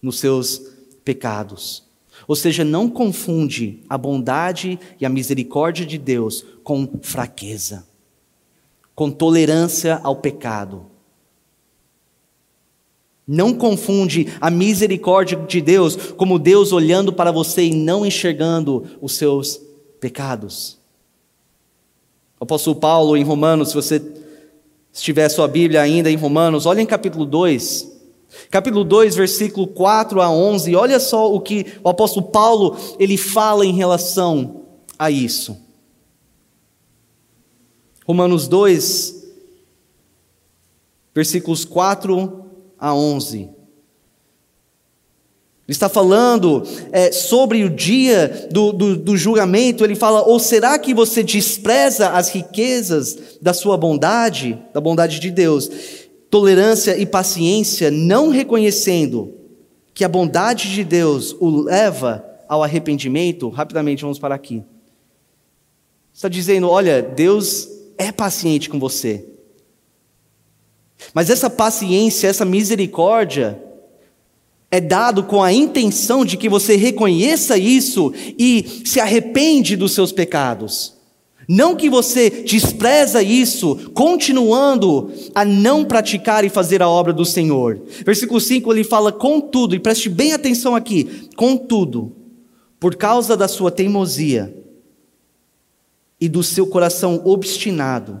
nos 0.00 0.18
seus 0.18 0.62
pecados. 1.04 1.84
Ou 2.26 2.34
seja, 2.34 2.64
não 2.64 2.88
confunde 2.88 3.82
a 3.86 3.98
bondade 3.98 4.80
e 4.98 5.04
a 5.04 5.10
misericórdia 5.10 5.84
de 5.84 5.98
Deus 5.98 6.42
com 6.64 6.88
fraqueza, 7.02 7.86
com 8.94 9.10
tolerância 9.10 10.00
ao 10.02 10.16
pecado. 10.16 10.86
Não 13.28 13.52
confunde 13.52 14.32
a 14.40 14.48
misericórdia 14.48 15.36
de 15.36 15.60
Deus 15.60 15.96
como 16.12 16.38
Deus 16.38 16.72
olhando 16.72 17.12
para 17.12 17.30
você 17.30 17.64
e 17.64 17.74
não 17.74 18.06
enxergando 18.06 18.86
os 19.02 19.12
seus 19.12 19.60
pecados. 20.00 20.78
O 22.40 22.44
apóstolo 22.44 22.76
Paulo, 22.76 23.18
em 23.18 23.22
Romanos, 23.22 23.68
se 23.68 23.74
você 23.74 24.24
estiver 24.96 25.28
sua 25.28 25.46
Bíblia 25.46 25.82
ainda 25.82 26.10
em 26.10 26.16
Romanos, 26.16 26.66
olha 26.66 26.80
em 26.80 26.86
capítulo 26.86 27.26
2. 27.26 27.94
Capítulo 28.50 28.84
2, 28.84 29.14
versículo 29.14 29.66
4 29.66 30.20
a 30.20 30.30
11. 30.30 30.74
Olha 30.74 30.98
só 30.98 31.32
o 31.32 31.40
que 31.40 31.66
o 31.82 31.88
apóstolo 31.88 32.26
Paulo 32.26 32.76
ele 32.98 33.16
fala 33.16 33.64
em 33.64 33.72
relação 33.72 34.62
a 34.98 35.10
isso. 35.10 35.56
Romanos 38.06 38.46
2, 38.46 39.26
versículos 41.14 41.64
4 41.64 42.44
a 42.78 42.94
11. 42.94 43.50
Ele 45.68 45.74
está 45.74 45.88
falando 45.88 46.62
é, 46.92 47.10
sobre 47.10 47.64
o 47.64 47.70
dia 47.70 48.48
do, 48.52 48.72
do, 48.72 48.96
do, 48.96 49.16
julgamento. 49.16 49.82
Ele 49.82 49.96
fala: 49.96 50.22
Ou 50.22 50.38
será 50.38 50.78
que 50.78 50.94
você 50.94 51.24
despreza 51.24 52.10
as 52.10 52.28
riquezas 52.28 53.38
da 53.42 53.52
sua 53.52 53.76
bondade, 53.76 54.56
da 54.72 54.80
bondade 54.80 55.18
de 55.18 55.28
Deus, 55.28 55.68
tolerância 56.30 56.96
e 56.96 57.04
paciência, 57.04 57.90
não 57.90 58.30
reconhecendo 58.30 59.34
que 59.92 60.04
a 60.04 60.08
bondade 60.08 60.72
de 60.72 60.84
Deus 60.84 61.34
o 61.40 61.62
leva 61.62 62.24
ao 62.48 62.62
arrependimento? 62.62 63.48
Rapidamente, 63.48 64.02
vamos 64.02 64.20
para 64.20 64.36
aqui. 64.36 64.62
Está 66.14 66.28
dizendo: 66.28 66.70
Olha, 66.70 67.02
Deus 67.02 67.68
é 67.98 68.12
paciente 68.12 68.70
com 68.70 68.78
você. 68.78 69.26
Mas 71.12 71.28
essa 71.28 71.50
paciência, 71.50 72.28
essa 72.28 72.44
misericórdia, 72.44 73.65
é 74.70 74.80
dado 74.80 75.22
com 75.24 75.42
a 75.42 75.52
intenção 75.52 76.24
de 76.24 76.36
que 76.36 76.48
você 76.48 76.76
reconheça 76.76 77.56
isso 77.56 78.12
e 78.38 78.82
se 78.84 79.00
arrepende 79.00 79.76
dos 79.76 79.92
seus 79.92 80.12
pecados. 80.12 80.94
Não 81.48 81.76
que 81.76 81.88
você 81.88 82.28
despreza 82.28 83.22
isso, 83.22 83.92
continuando 83.94 85.12
a 85.32 85.44
não 85.44 85.84
praticar 85.84 86.44
e 86.44 86.48
fazer 86.48 86.82
a 86.82 86.88
obra 86.88 87.12
do 87.12 87.24
Senhor. 87.24 87.80
Versículo 88.04 88.40
5 88.40 88.72
ele 88.72 88.82
fala: 88.82 89.12
Contudo, 89.12 89.76
e 89.76 89.78
preste 89.78 90.08
bem 90.08 90.32
atenção 90.32 90.74
aqui, 90.74 91.28
contudo, 91.36 92.16
por 92.80 92.96
causa 92.96 93.36
da 93.36 93.46
sua 93.46 93.70
teimosia 93.70 94.56
e 96.20 96.28
do 96.28 96.42
seu 96.42 96.66
coração 96.66 97.22
obstinado, 97.24 98.20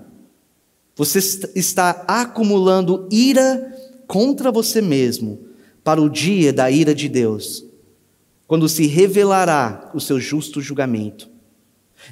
você 0.94 1.18
está 1.56 2.04
acumulando 2.06 3.08
ira 3.10 3.74
contra 4.06 4.52
você 4.52 4.80
mesmo 4.80 5.45
para 5.86 6.02
o 6.02 6.10
dia 6.10 6.52
da 6.52 6.68
ira 6.68 6.92
de 6.92 7.08
Deus, 7.08 7.64
quando 8.48 8.68
se 8.68 8.88
revelará 8.88 9.88
o 9.94 10.00
seu 10.00 10.18
justo 10.18 10.60
julgamento. 10.60 11.30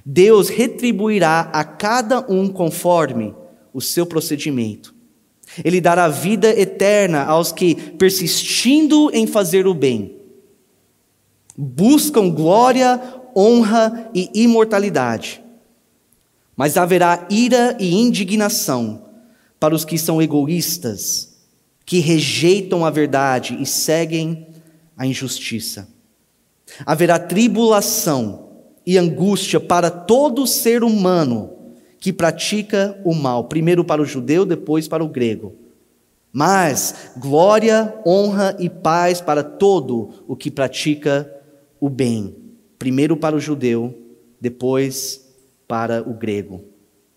Deus 0.07 0.49
retribuirá 0.49 1.51
a 1.53 1.65
cada 1.65 2.25
um 2.33 2.49
conforme 2.49 3.35
o 3.73 3.81
seu 3.81 4.07
procedimento. 4.07 4.95
Ele 5.65 5.81
dará 5.81 6.07
vida 6.07 6.49
eterna 6.51 7.25
aos 7.25 7.51
que, 7.51 7.75
persistindo 7.75 9.11
em 9.13 9.27
fazer 9.27 9.67
o 9.67 9.75
bem, 9.75 10.21
buscam 11.59 12.31
glória, 12.31 13.03
honra 13.37 14.09
e 14.15 14.31
imortalidade. 14.35 15.43
Mas 16.57 16.77
haverá 16.77 17.27
ira 17.29 17.77
e 17.81 17.93
indignação 17.93 19.03
para 19.59 19.75
os 19.75 19.85
que 19.85 19.99
são 19.99 20.23
egoístas, 20.23 21.34
que 21.85 21.99
rejeitam 21.99 22.85
a 22.85 22.91
verdade 22.91 23.57
e 23.61 23.67
seguem 23.67 24.47
a 24.97 25.07
injustiça. 25.07 25.89
Haverá 26.87 27.19
tribulação 27.19 28.49
e 28.87 28.99
angústia 28.99 29.61
para 29.61 29.91
todo 29.91 30.47
ser 30.47 30.83
humano 30.83 31.51
que 31.99 32.13
pratica 32.13 33.01
o 33.05 33.15
mal, 33.15 33.45
primeiro 33.45 33.85
para 33.85 34.03
o 34.03 34.05
judeu, 34.05 34.45
depois 34.45 34.87
para 34.87 35.05
o 35.05 35.09
grego. 35.09 35.55
Mas 36.33 37.13
glória, 37.17 37.95
honra 38.07 38.57
e 38.59 38.69
paz 38.69 39.21
para 39.21 39.43
todo 39.43 40.11
o 40.27 40.35
que 40.35 40.51
pratica 40.51 41.31
o 41.81 41.89
bem, 41.89 42.35
primeiro 42.79 43.17
para 43.17 43.37
o 43.37 43.41
judeu, 43.41 43.95
depois 44.41 45.33
para 45.67 46.03
o 46.03 46.13
grego, 46.13 46.65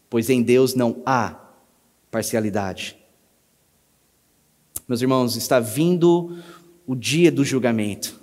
pois 0.10 0.30
em 0.30 0.42
Deus 0.42 0.76
não 0.76 1.02
há 1.06 1.36
parcialidade. 2.12 2.96
Meus 4.88 5.02
irmãos, 5.02 5.36
está 5.36 5.60
vindo 5.60 6.38
o 6.86 6.95
dia 6.95 7.32
do 7.32 7.43
julgamento. 7.43 8.19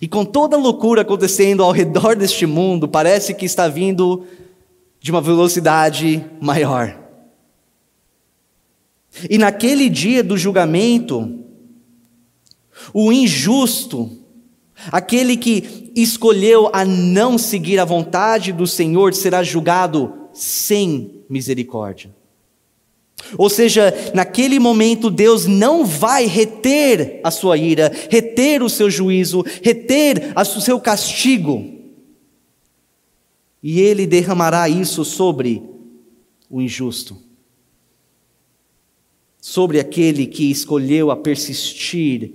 E 0.00 0.06
com 0.06 0.24
toda 0.24 0.56
a 0.56 0.60
loucura 0.60 1.02
acontecendo 1.02 1.62
ao 1.62 1.72
redor 1.72 2.14
deste 2.14 2.44
mundo, 2.44 2.86
parece 2.86 3.32
que 3.32 3.46
está 3.46 3.66
vindo 3.66 4.26
de 5.00 5.10
uma 5.10 5.20
velocidade 5.20 6.24
maior. 6.40 6.98
E 9.28 9.38
naquele 9.38 9.88
dia 9.88 10.22
do 10.22 10.36
julgamento, 10.36 11.38
o 12.92 13.10
injusto 13.10 14.20
Aquele 14.90 15.36
que 15.36 15.92
escolheu 15.94 16.70
a 16.72 16.84
não 16.84 17.36
seguir 17.36 17.78
a 17.78 17.84
vontade 17.84 18.52
do 18.52 18.66
Senhor 18.66 19.12
será 19.12 19.42
julgado 19.42 20.28
sem 20.32 21.22
misericórdia. 21.28 22.14
Ou 23.36 23.48
seja, 23.48 23.92
naquele 24.14 24.58
momento 24.58 25.10
Deus 25.10 25.46
não 25.46 25.84
vai 25.84 26.26
reter 26.26 27.20
a 27.22 27.30
sua 27.30 27.56
ira, 27.56 27.92
reter 28.08 28.62
o 28.62 28.68
seu 28.68 28.90
juízo, 28.90 29.44
reter 29.62 30.32
o 30.36 30.44
seu 30.60 30.80
castigo. 30.80 31.78
E 33.62 33.80
ele 33.80 34.06
derramará 34.06 34.68
isso 34.68 35.04
sobre 35.04 35.62
o 36.48 36.60
injusto, 36.60 37.16
sobre 39.40 39.78
aquele 39.78 40.26
que 40.26 40.50
escolheu 40.50 41.10
a 41.10 41.16
persistir 41.16 42.32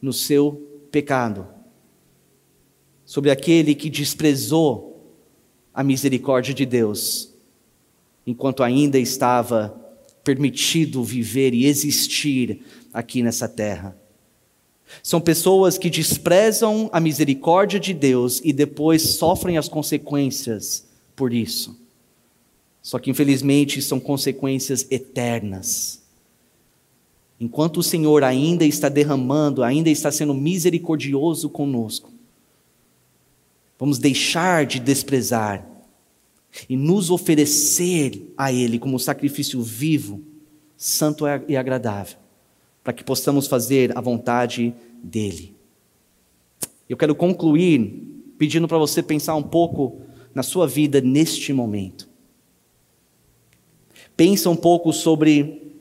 no 0.00 0.12
seu 0.12 0.62
pecado 0.90 1.56
sobre 3.06 3.30
aquele 3.30 3.74
que 3.74 3.88
desprezou 3.88 5.14
a 5.72 5.84
misericórdia 5.84 6.52
de 6.52 6.66
Deus, 6.66 7.32
enquanto 8.26 8.64
ainda 8.64 8.98
estava 8.98 9.80
permitido 10.26 11.04
viver 11.04 11.54
e 11.54 11.66
existir 11.66 12.60
aqui 12.92 13.22
nessa 13.22 13.48
terra. 13.48 13.96
São 15.00 15.20
pessoas 15.20 15.78
que 15.78 15.88
desprezam 15.88 16.90
a 16.92 16.98
misericórdia 16.98 17.78
de 17.78 17.94
Deus 17.94 18.40
e 18.44 18.52
depois 18.52 19.02
sofrem 19.02 19.56
as 19.56 19.68
consequências 19.68 20.84
por 21.14 21.32
isso. 21.32 21.78
Só 22.82 22.98
que 22.98 23.08
infelizmente 23.08 23.80
são 23.80 24.00
consequências 24.00 24.84
eternas. 24.90 26.02
Enquanto 27.38 27.78
o 27.78 27.82
Senhor 27.82 28.24
ainda 28.24 28.64
está 28.64 28.88
derramando, 28.88 29.62
ainda 29.62 29.90
está 29.90 30.10
sendo 30.10 30.34
misericordioso 30.34 31.48
conosco, 31.48 32.10
Vamos 33.78 33.98
deixar 33.98 34.64
de 34.64 34.80
desprezar 34.80 35.66
e 36.68 36.76
nos 36.76 37.10
oferecer 37.10 38.32
a 38.36 38.52
Ele 38.52 38.78
como 38.78 38.98
sacrifício 38.98 39.62
vivo, 39.62 40.22
santo 40.76 41.24
e 41.48 41.56
agradável, 41.56 42.18
para 42.82 42.92
que 42.92 43.04
possamos 43.04 43.46
fazer 43.46 43.96
a 43.96 44.00
vontade 44.00 44.74
dEle. 45.02 45.54
Eu 46.88 46.96
quero 46.96 47.14
concluir 47.14 48.02
pedindo 48.38 48.68
para 48.68 48.78
você 48.78 49.02
pensar 49.02 49.34
um 49.34 49.42
pouco 49.42 50.00
na 50.34 50.42
sua 50.42 50.66
vida 50.66 51.00
neste 51.00 51.52
momento. 51.52 52.08
Pensa 54.16 54.48
um 54.48 54.56
pouco 54.56 54.92
sobre 54.92 55.74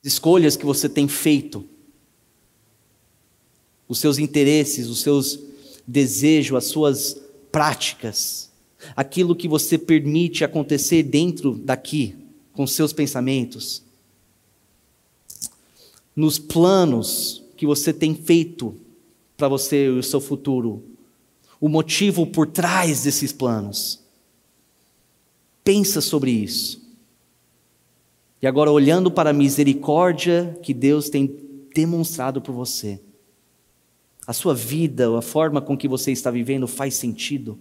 as 0.00 0.12
escolhas 0.12 0.56
que 0.56 0.64
você 0.64 0.88
tem 0.88 1.06
feito, 1.08 1.64
os 3.88 3.98
seus 3.98 4.18
interesses, 4.18 4.88
os 4.88 5.00
seus 5.00 5.38
desejo, 5.86 6.56
as 6.56 6.66
suas 6.66 7.20
práticas, 7.50 8.49
aquilo 8.96 9.36
que 9.36 9.48
você 9.48 9.76
permite 9.78 10.44
acontecer 10.44 11.02
dentro 11.02 11.54
daqui, 11.54 12.16
com 12.52 12.66
seus 12.66 12.92
pensamentos, 12.92 13.82
nos 16.14 16.38
planos 16.38 17.42
que 17.56 17.66
você 17.66 17.92
tem 17.92 18.14
feito 18.14 18.74
para 19.36 19.48
você 19.48 19.86
e 19.86 19.88
o 19.90 20.02
seu 20.02 20.20
futuro, 20.20 20.82
o 21.60 21.68
motivo 21.68 22.26
por 22.26 22.46
trás 22.46 23.04
desses 23.04 23.32
planos. 23.32 24.00
Pensa 25.62 26.00
sobre 26.00 26.30
isso. 26.30 26.80
E 28.42 28.46
agora, 28.46 28.70
olhando 28.70 29.10
para 29.10 29.30
a 29.30 29.34
misericórdia 29.34 30.58
que 30.62 30.72
Deus 30.72 31.10
tem 31.10 31.38
demonstrado 31.74 32.40
por 32.40 32.54
você, 32.54 33.00
a 34.26 34.32
sua 34.32 34.54
vida, 34.54 35.16
a 35.16 35.22
forma 35.22 35.60
com 35.60 35.76
que 35.76 35.88
você 35.88 36.12
está 36.12 36.30
vivendo 36.30 36.66
faz 36.66 36.94
sentido? 36.94 37.58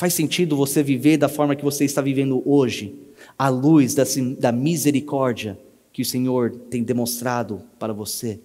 Faz 0.00 0.14
sentido 0.14 0.56
você 0.56 0.82
viver 0.82 1.18
da 1.18 1.28
forma 1.28 1.54
que 1.54 1.62
você 1.62 1.84
está 1.84 2.00
vivendo 2.00 2.42
hoje, 2.46 2.98
à 3.38 3.50
luz 3.50 3.94
da, 3.94 4.04
da 4.38 4.50
misericórdia 4.50 5.60
que 5.92 6.00
o 6.00 6.06
Senhor 6.06 6.52
tem 6.70 6.82
demonstrado 6.82 7.60
para 7.78 7.92
você? 7.92 8.40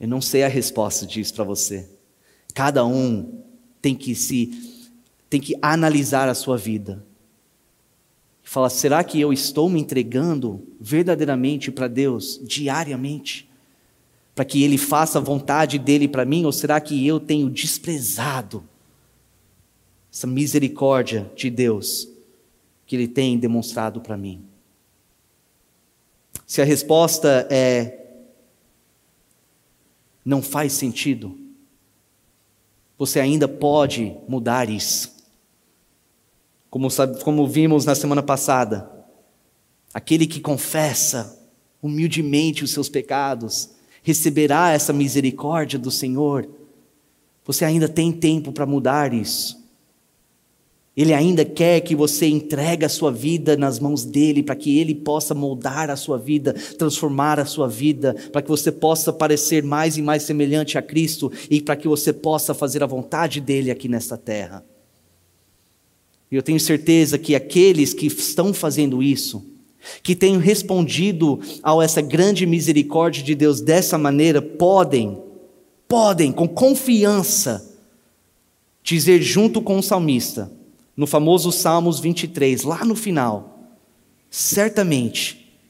Eu 0.00 0.08
não 0.08 0.20
sei 0.20 0.42
a 0.42 0.48
resposta 0.48 1.06
disso 1.06 1.32
para 1.32 1.44
você. 1.44 1.88
Cada 2.52 2.84
um 2.84 3.40
tem 3.80 3.94
que 3.94 4.16
se 4.16 4.50
tem 5.30 5.40
que 5.40 5.56
analisar 5.62 6.28
a 6.28 6.34
sua 6.34 6.56
vida. 6.56 7.04
E 8.44 8.48
falar: 8.48 8.70
será 8.70 9.04
que 9.04 9.20
eu 9.20 9.32
estou 9.32 9.70
me 9.70 9.78
entregando 9.78 10.60
verdadeiramente 10.80 11.70
para 11.70 11.86
Deus 11.86 12.40
diariamente? 12.42 13.48
Para 14.34 14.44
que 14.44 14.64
Ele 14.64 14.76
faça 14.76 15.18
a 15.18 15.22
vontade 15.22 15.78
dele 15.78 16.08
para 16.08 16.24
mim? 16.24 16.44
Ou 16.44 16.50
será 16.50 16.80
que 16.80 17.06
eu 17.06 17.20
tenho 17.20 17.48
desprezado 17.48 18.64
essa 20.16 20.26
misericórdia 20.26 21.30
de 21.36 21.50
Deus 21.50 22.08
que 22.86 22.96
Ele 22.96 23.06
tem 23.06 23.36
demonstrado 23.36 24.00
para 24.00 24.16
mim? 24.16 24.42
Se 26.46 26.62
a 26.62 26.64
resposta 26.64 27.46
é 27.50 28.02
não 30.24 30.40
faz 30.40 30.72
sentido, 30.72 31.38
você 32.96 33.20
ainda 33.20 33.46
pode 33.46 34.16
mudar 34.26 34.70
isso. 34.70 35.14
Como, 36.70 36.88
como 37.22 37.46
vimos 37.46 37.84
na 37.84 37.94
semana 37.94 38.22
passada, 38.22 38.90
aquele 39.92 40.26
que 40.26 40.40
confessa 40.40 41.46
humildemente 41.82 42.64
os 42.64 42.70
seus 42.70 42.88
pecados 42.88 43.68
receberá 44.02 44.70
essa 44.70 44.94
misericórdia 44.94 45.78
do 45.78 45.90
Senhor. 45.90 46.48
Você 47.44 47.66
ainda 47.66 47.86
tem 47.86 48.10
tempo 48.10 48.50
para 48.50 48.64
mudar 48.64 49.12
isso. 49.12 49.65
Ele 50.96 51.12
ainda 51.12 51.44
quer 51.44 51.80
que 51.80 51.94
você 51.94 52.26
entregue 52.26 52.86
a 52.86 52.88
sua 52.88 53.12
vida 53.12 53.54
nas 53.54 53.78
mãos 53.78 54.02
dele, 54.02 54.42
para 54.42 54.56
que 54.56 54.78
ele 54.78 54.94
possa 54.94 55.34
moldar 55.34 55.90
a 55.90 55.96
sua 55.96 56.16
vida, 56.16 56.54
transformar 56.78 57.38
a 57.38 57.44
sua 57.44 57.68
vida, 57.68 58.16
para 58.32 58.40
que 58.40 58.48
você 58.48 58.72
possa 58.72 59.12
parecer 59.12 59.62
mais 59.62 59.98
e 59.98 60.02
mais 60.02 60.22
semelhante 60.22 60.78
a 60.78 60.82
Cristo 60.82 61.30
e 61.50 61.60
para 61.60 61.76
que 61.76 61.86
você 61.86 62.14
possa 62.14 62.54
fazer 62.54 62.82
a 62.82 62.86
vontade 62.86 63.42
dele 63.42 63.70
aqui 63.70 63.88
nesta 63.88 64.16
terra. 64.16 64.64
E 66.32 66.34
eu 66.34 66.42
tenho 66.42 66.58
certeza 66.58 67.18
que 67.18 67.34
aqueles 67.34 67.92
que 67.92 68.06
estão 68.06 68.54
fazendo 68.54 69.02
isso, 69.02 69.44
que 70.02 70.16
têm 70.16 70.38
respondido 70.38 71.38
a 71.62 71.76
essa 71.84 72.00
grande 72.00 72.46
misericórdia 72.46 73.22
de 73.22 73.34
Deus 73.34 73.60
dessa 73.60 73.98
maneira, 73.98 74.40
podem, 74.40 75.18
podem 75.86 76.32
com 76.32 76.48
confiança 76.48 77.70
dizer 78.82 79.20
junto 79.20 79.60
com 79.60 79.78
o 79.78 79.82
salmista, 79.82 80.55
no 80.96 81.06
famoso 81.06 81.52
Salmos 81.52 82.00
23, 82.00 82.62
lá 82.62 82.84
no 82.84 82.96
final, 82.96 83.76
certamente 84.30 85.60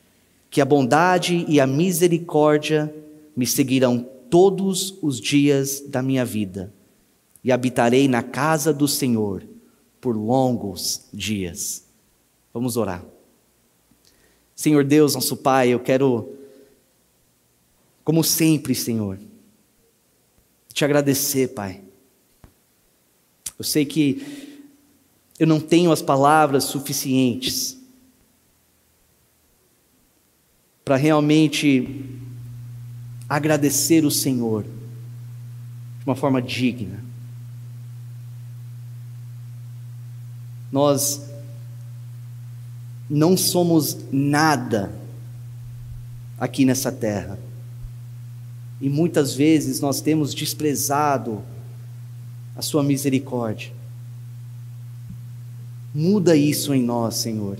que 0.48 0.60
a 0.60 0.64
bondade 0.64 1.44
e 1.48 1.60
a 1.60 1.66
misericórdia 1.66 2.94
me 3.36 3.46
seguirão 3.46 3.98
todos 4.30 4.96
os 5.02 5.20
dias 5.20 5.80
da 5.80 6.02
minha 6.02 6.24
vida, 6.24 6.72
e 7.42 7.52
habitarei 7.52 8.08
na 8.08 8.22
casa 8.22 8.72
do 8.72 8.88
Senhor 8.88 9.46
por 10.00 10.16
longos 10.16 11.08
dias. 11.12 11.84
Vamos 12.52 12.76
orar. 12.76 13.04
Senhor 14.54 14.84
Deus, 14.84 15.14
nosso 15.14 15.36
Pai, 15.36 15.68
eu 15.68 15.78
quero, 15.78 16.34
como 18.02 18.24
sempre, 18.24 18.74
Senhor, 18.74 19.18
te 20.72 20.84
agradecer, 20.84 21.48
Pai. 21.48 21.82
Eu 23.58 23.64
sei 23.64 23.84
que 23.84 24.45
eu 25.38 25.46
não 25.46 25.60
tenho 25.60 25.92
as 25.92 26.00
palavras 26.00 26.64
suficientes 26.64 27.76
para 30.84 30.96
realmente 30.96 32.04
agradecer 33.28 34.04
o 34.04 34.10
Senhor 34.10 34.62
de 34.62 36.06
uma 36.06 36.14
forma 36.14 36.40
digna. 36.40 37.04
Nós 40.70 41.28
não 43.10 43.36
somos 43.36 43.98
nada 44.12 44.92
aqui 46.38 46.64
nessa 46.64 46.90
terra. 46.90 47.38
E 48.80 48.88
muitas 48.88 49.34
vezes 49.34 49.80
nós 49.80 50.00
temos 50.00 50.34
desprezado 50.34 51.42
a 52.54 52.62
Sua 52.62 52.82
misericórdia. 52.82 53.72
Muda 55.96 56.36
isso 56.36 56.74
em 56.74 56.82
nós, 56.82 57.14
Senhor. 57.14 57.56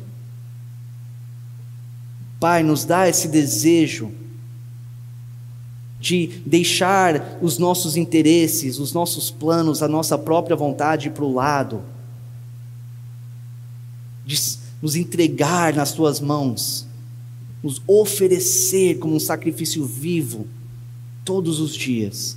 Pai, 2.38 2.62
nos 2.62 2.84
dá 2.84 3.08
esse 3.08 3.28
desejo 3.28 4.12
de 5.98 6.42
deixar 6.44 7.38
os 7.40 7.56
nossos 7.56 7.96
interesses, 7.96 8.78
os 8.78 8.92
nossos 8.92 9.30
planos, 9.30 9.82
a 9.82 9.88
nossa 9.88 10.18
própria 10.18 10.54
vontade 10.54 11.08
para 11.08 11.24
o 11.24 11.32
lado, 11.32 11.82
de 14.26 14.38
nos 14.82 14.96
entregar 14.96 15.72
nas 15.72 15.92
tuas 15.92 16.20
mãos, 16.20 16.86
nos 17.62 17.80
oferecer 17.86 18.98
como 18.98 19.14
um 19.14 19.20
sacrifício 19.20 19.82
vivo 19.86 20.46
todos 21.24 21.58
os 21.58 21.74
dias. 21.74 22.36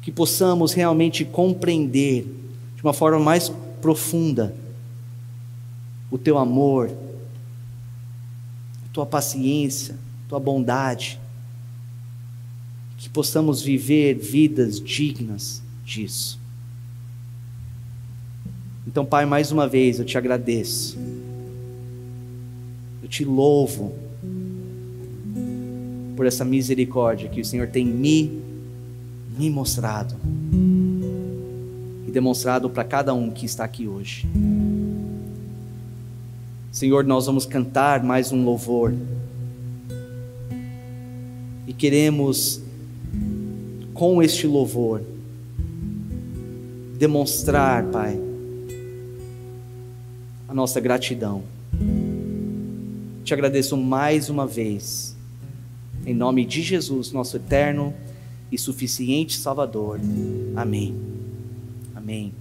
Que 0.00 0.12
possamos 0.12 0.72
realmente 0.72 1.24
compreender 1.24 2.39
de 2.80 2.86
uma 2.86 2.94
forma 2.94 3.18
mais 3.18 3.52
profunda. 3.82 4.54
O 6.10 6.16
teu 6.16 6.38
amor, 6.38 6.90
tua 8.90 9.04
paciência, 9.04 9.96
tua 10.26 10.40
bondade, 10.40 11.20
que 12.96 13.10
possamos 13.10 13.60
viver 13.60 14.14
vidas 14.14 14.80
dignas 14.80 15.62
disso. 15.84 16.40
Então, 18.86 19.04
Pai, 19.04 19.26
mais 19.26 19.52
uma 19.52 19.68
vez 19.68 19.98
eu 19.98 20.04
te 20.06 20.16
agradeço, 20.16 20.98
eu 23.02 23.08
te 23.10 23.26
louvo 23.26 23.94
por 26.16 26.24
essa 26.24 26.46
misericórdia 26.46 27.28
que 27.28 27.42
o 27.42 27.44
Senhor 27.44 27.68
tem 27.68 27.84
me, 27.84 28.40
me 29.38 29.50
mostrado 29.50 30.16
e 32.10 32.12
demonstrado 32.12 32.68
para 32.68 32.82
cada 32.82 33.14
um 33.14 33.30
que 33.30 33.46
está 33.46 33.62
aqui 33.62 33.86
hoje. 33.86 34.28
Senhor, 36.72 37.04
nós 37.04 37.26
vamos 37.26 37.46
cantar 37.46 38.02
mais 38.02 38.32
um 38.32 38.44
louvor 38.44 38.92
e 41.68 41.72
queremos, 41.72 42.60
com 43.94 44.20
este 44.20 44.44
louvor, 44.44 45.02
demonstrar, 46.98 47.84
Pai, 47.84 48.20
a 50.48 50.52
nossa 50.52 50.80
gratidão. 50.80 51.44
Te 53.22 53.32
agradeço 53.32 53.76
mais 53.76 54.28
uma 54.28 54.48
vez, 54.48 55.16
em 56.04 56.14
nome 56.14 56.44
de 56.44 56.60
Jesus, 56.60 57.12
nosso 57.12 57.36
eterno 57.36 57.94
e 58.50 58.58
suficiente 58.58 59.38
Salvador. 59.38 60.00
Amém. 60.56 61.09
Amém. 62.10 62.32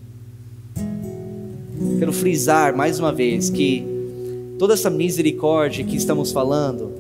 Quero 2.00 2.12
frisar 2.12 2.76
mais 2.76 3.00
uma 3.00 3.14
vez 3.14 3.52
que 3.52 3.86
toda 4.58 4.74
essa 4.74 4.90
misericórdia 4.90 5.86
que 5.86 5.96
estamos 5.96 6.32
falando 6.32 6.92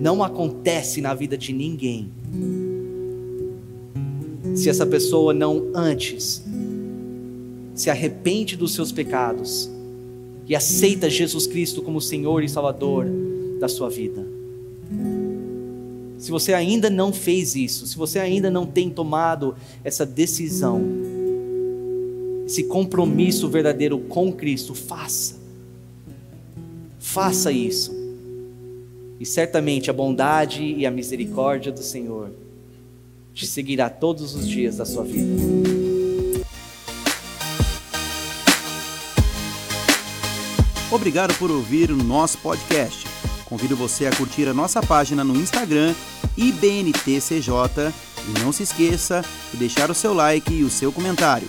não 0.00 0.24
acontece 0.24 1.02
na 1.02 1.12
vida 1.12 1.36
de 1.36 1.52
ninguém 1.52 2.10
se 4.56 4.70
essa 4.70 4.86
pessoa 4.86 5.34
não 5.34 5.72
antes 5.74 6.42
se 7.74 7.90
arrepende 7.90 8.56
dos 8.56 8.72
seus 8.72 8.90
pecados 8.90 9.70
e 10.48 10.56
aceita 10.56 11.10
Jesus 11.10 11.46
Cristo 11.46 11.82
como 11.82 12.00
Senhor 12.00 12.42
e 12.42 12.48
Salvador 12.48 13.04
da 13.60 13.68
sua 13.68 13.90
vida. 13.90 14.26
Se 16.16 16.30
você 16.30 16.54
ainda 16.54 16.88
não 16.88 17.12
fez 17.12 17.54
isso, 17.54 17.86
se 17.86 17.98
você 17.98 18.18
ainda 18.18 18.50
não 18.50 18.64
tem 18.64 18.88
tomado 18.88 19.54
essa 19.84 20.06
decisão, 20.06 20.82
esse 22.46 22.64
compromisso 22.64 23.48
verdadeiro 23.48 23.98
com 23.98 24.32
Cristo, 24.32 24.74
faça. 24.74 25.36
Faça 26.98 27.50
isso. 27.50 27.94
E 29.18 29.24
certamente 29.24 29.88
a 29.88 29.92
bondade 29.92 30.62
e 30.62 30.84
a 30.84 30.90
misericórdia 30.90 31.72
do 31.72 31.82
Senhor 31.82 32.30
te 33.32 33.46
seguirá 33.46 33.88
todos 33.88 34.34
os 34.34 34.46
dias 34.46 34.76
da 34.76 34.84
sua 34.84 35.04
vida. 35.04 35.42
Obrigado 40.90 41.34
por 41.38 41.50
ouvir 41.50 41.90
o 41.90 41.96
nosso 41.96 42.38
podcast. 42.38 43.06
Convido 43.46 43.74
você 43.74 44.06
a 44.06 44.14
curtir 44.14 44.46
a 44.48 44.54
nossa 44.54 44.80
página 44.80 45.24
no 45.24 45.34
Instagram 45.34 45.94
IBNTCJ 46.36 47.92
e 48.28 48.40
não 48.40 48.52
se 48.52 48.62
esqueça 48.62 49.24
de 49.50 49.56
deixar 49.56 49.90
o 49.90 49.94
seu 49.94 50.14
like 50.14 50.52
e 50.52 50.62
o 50.62 50.70
seu 50.70 50.92
comentário. 50.92 51.48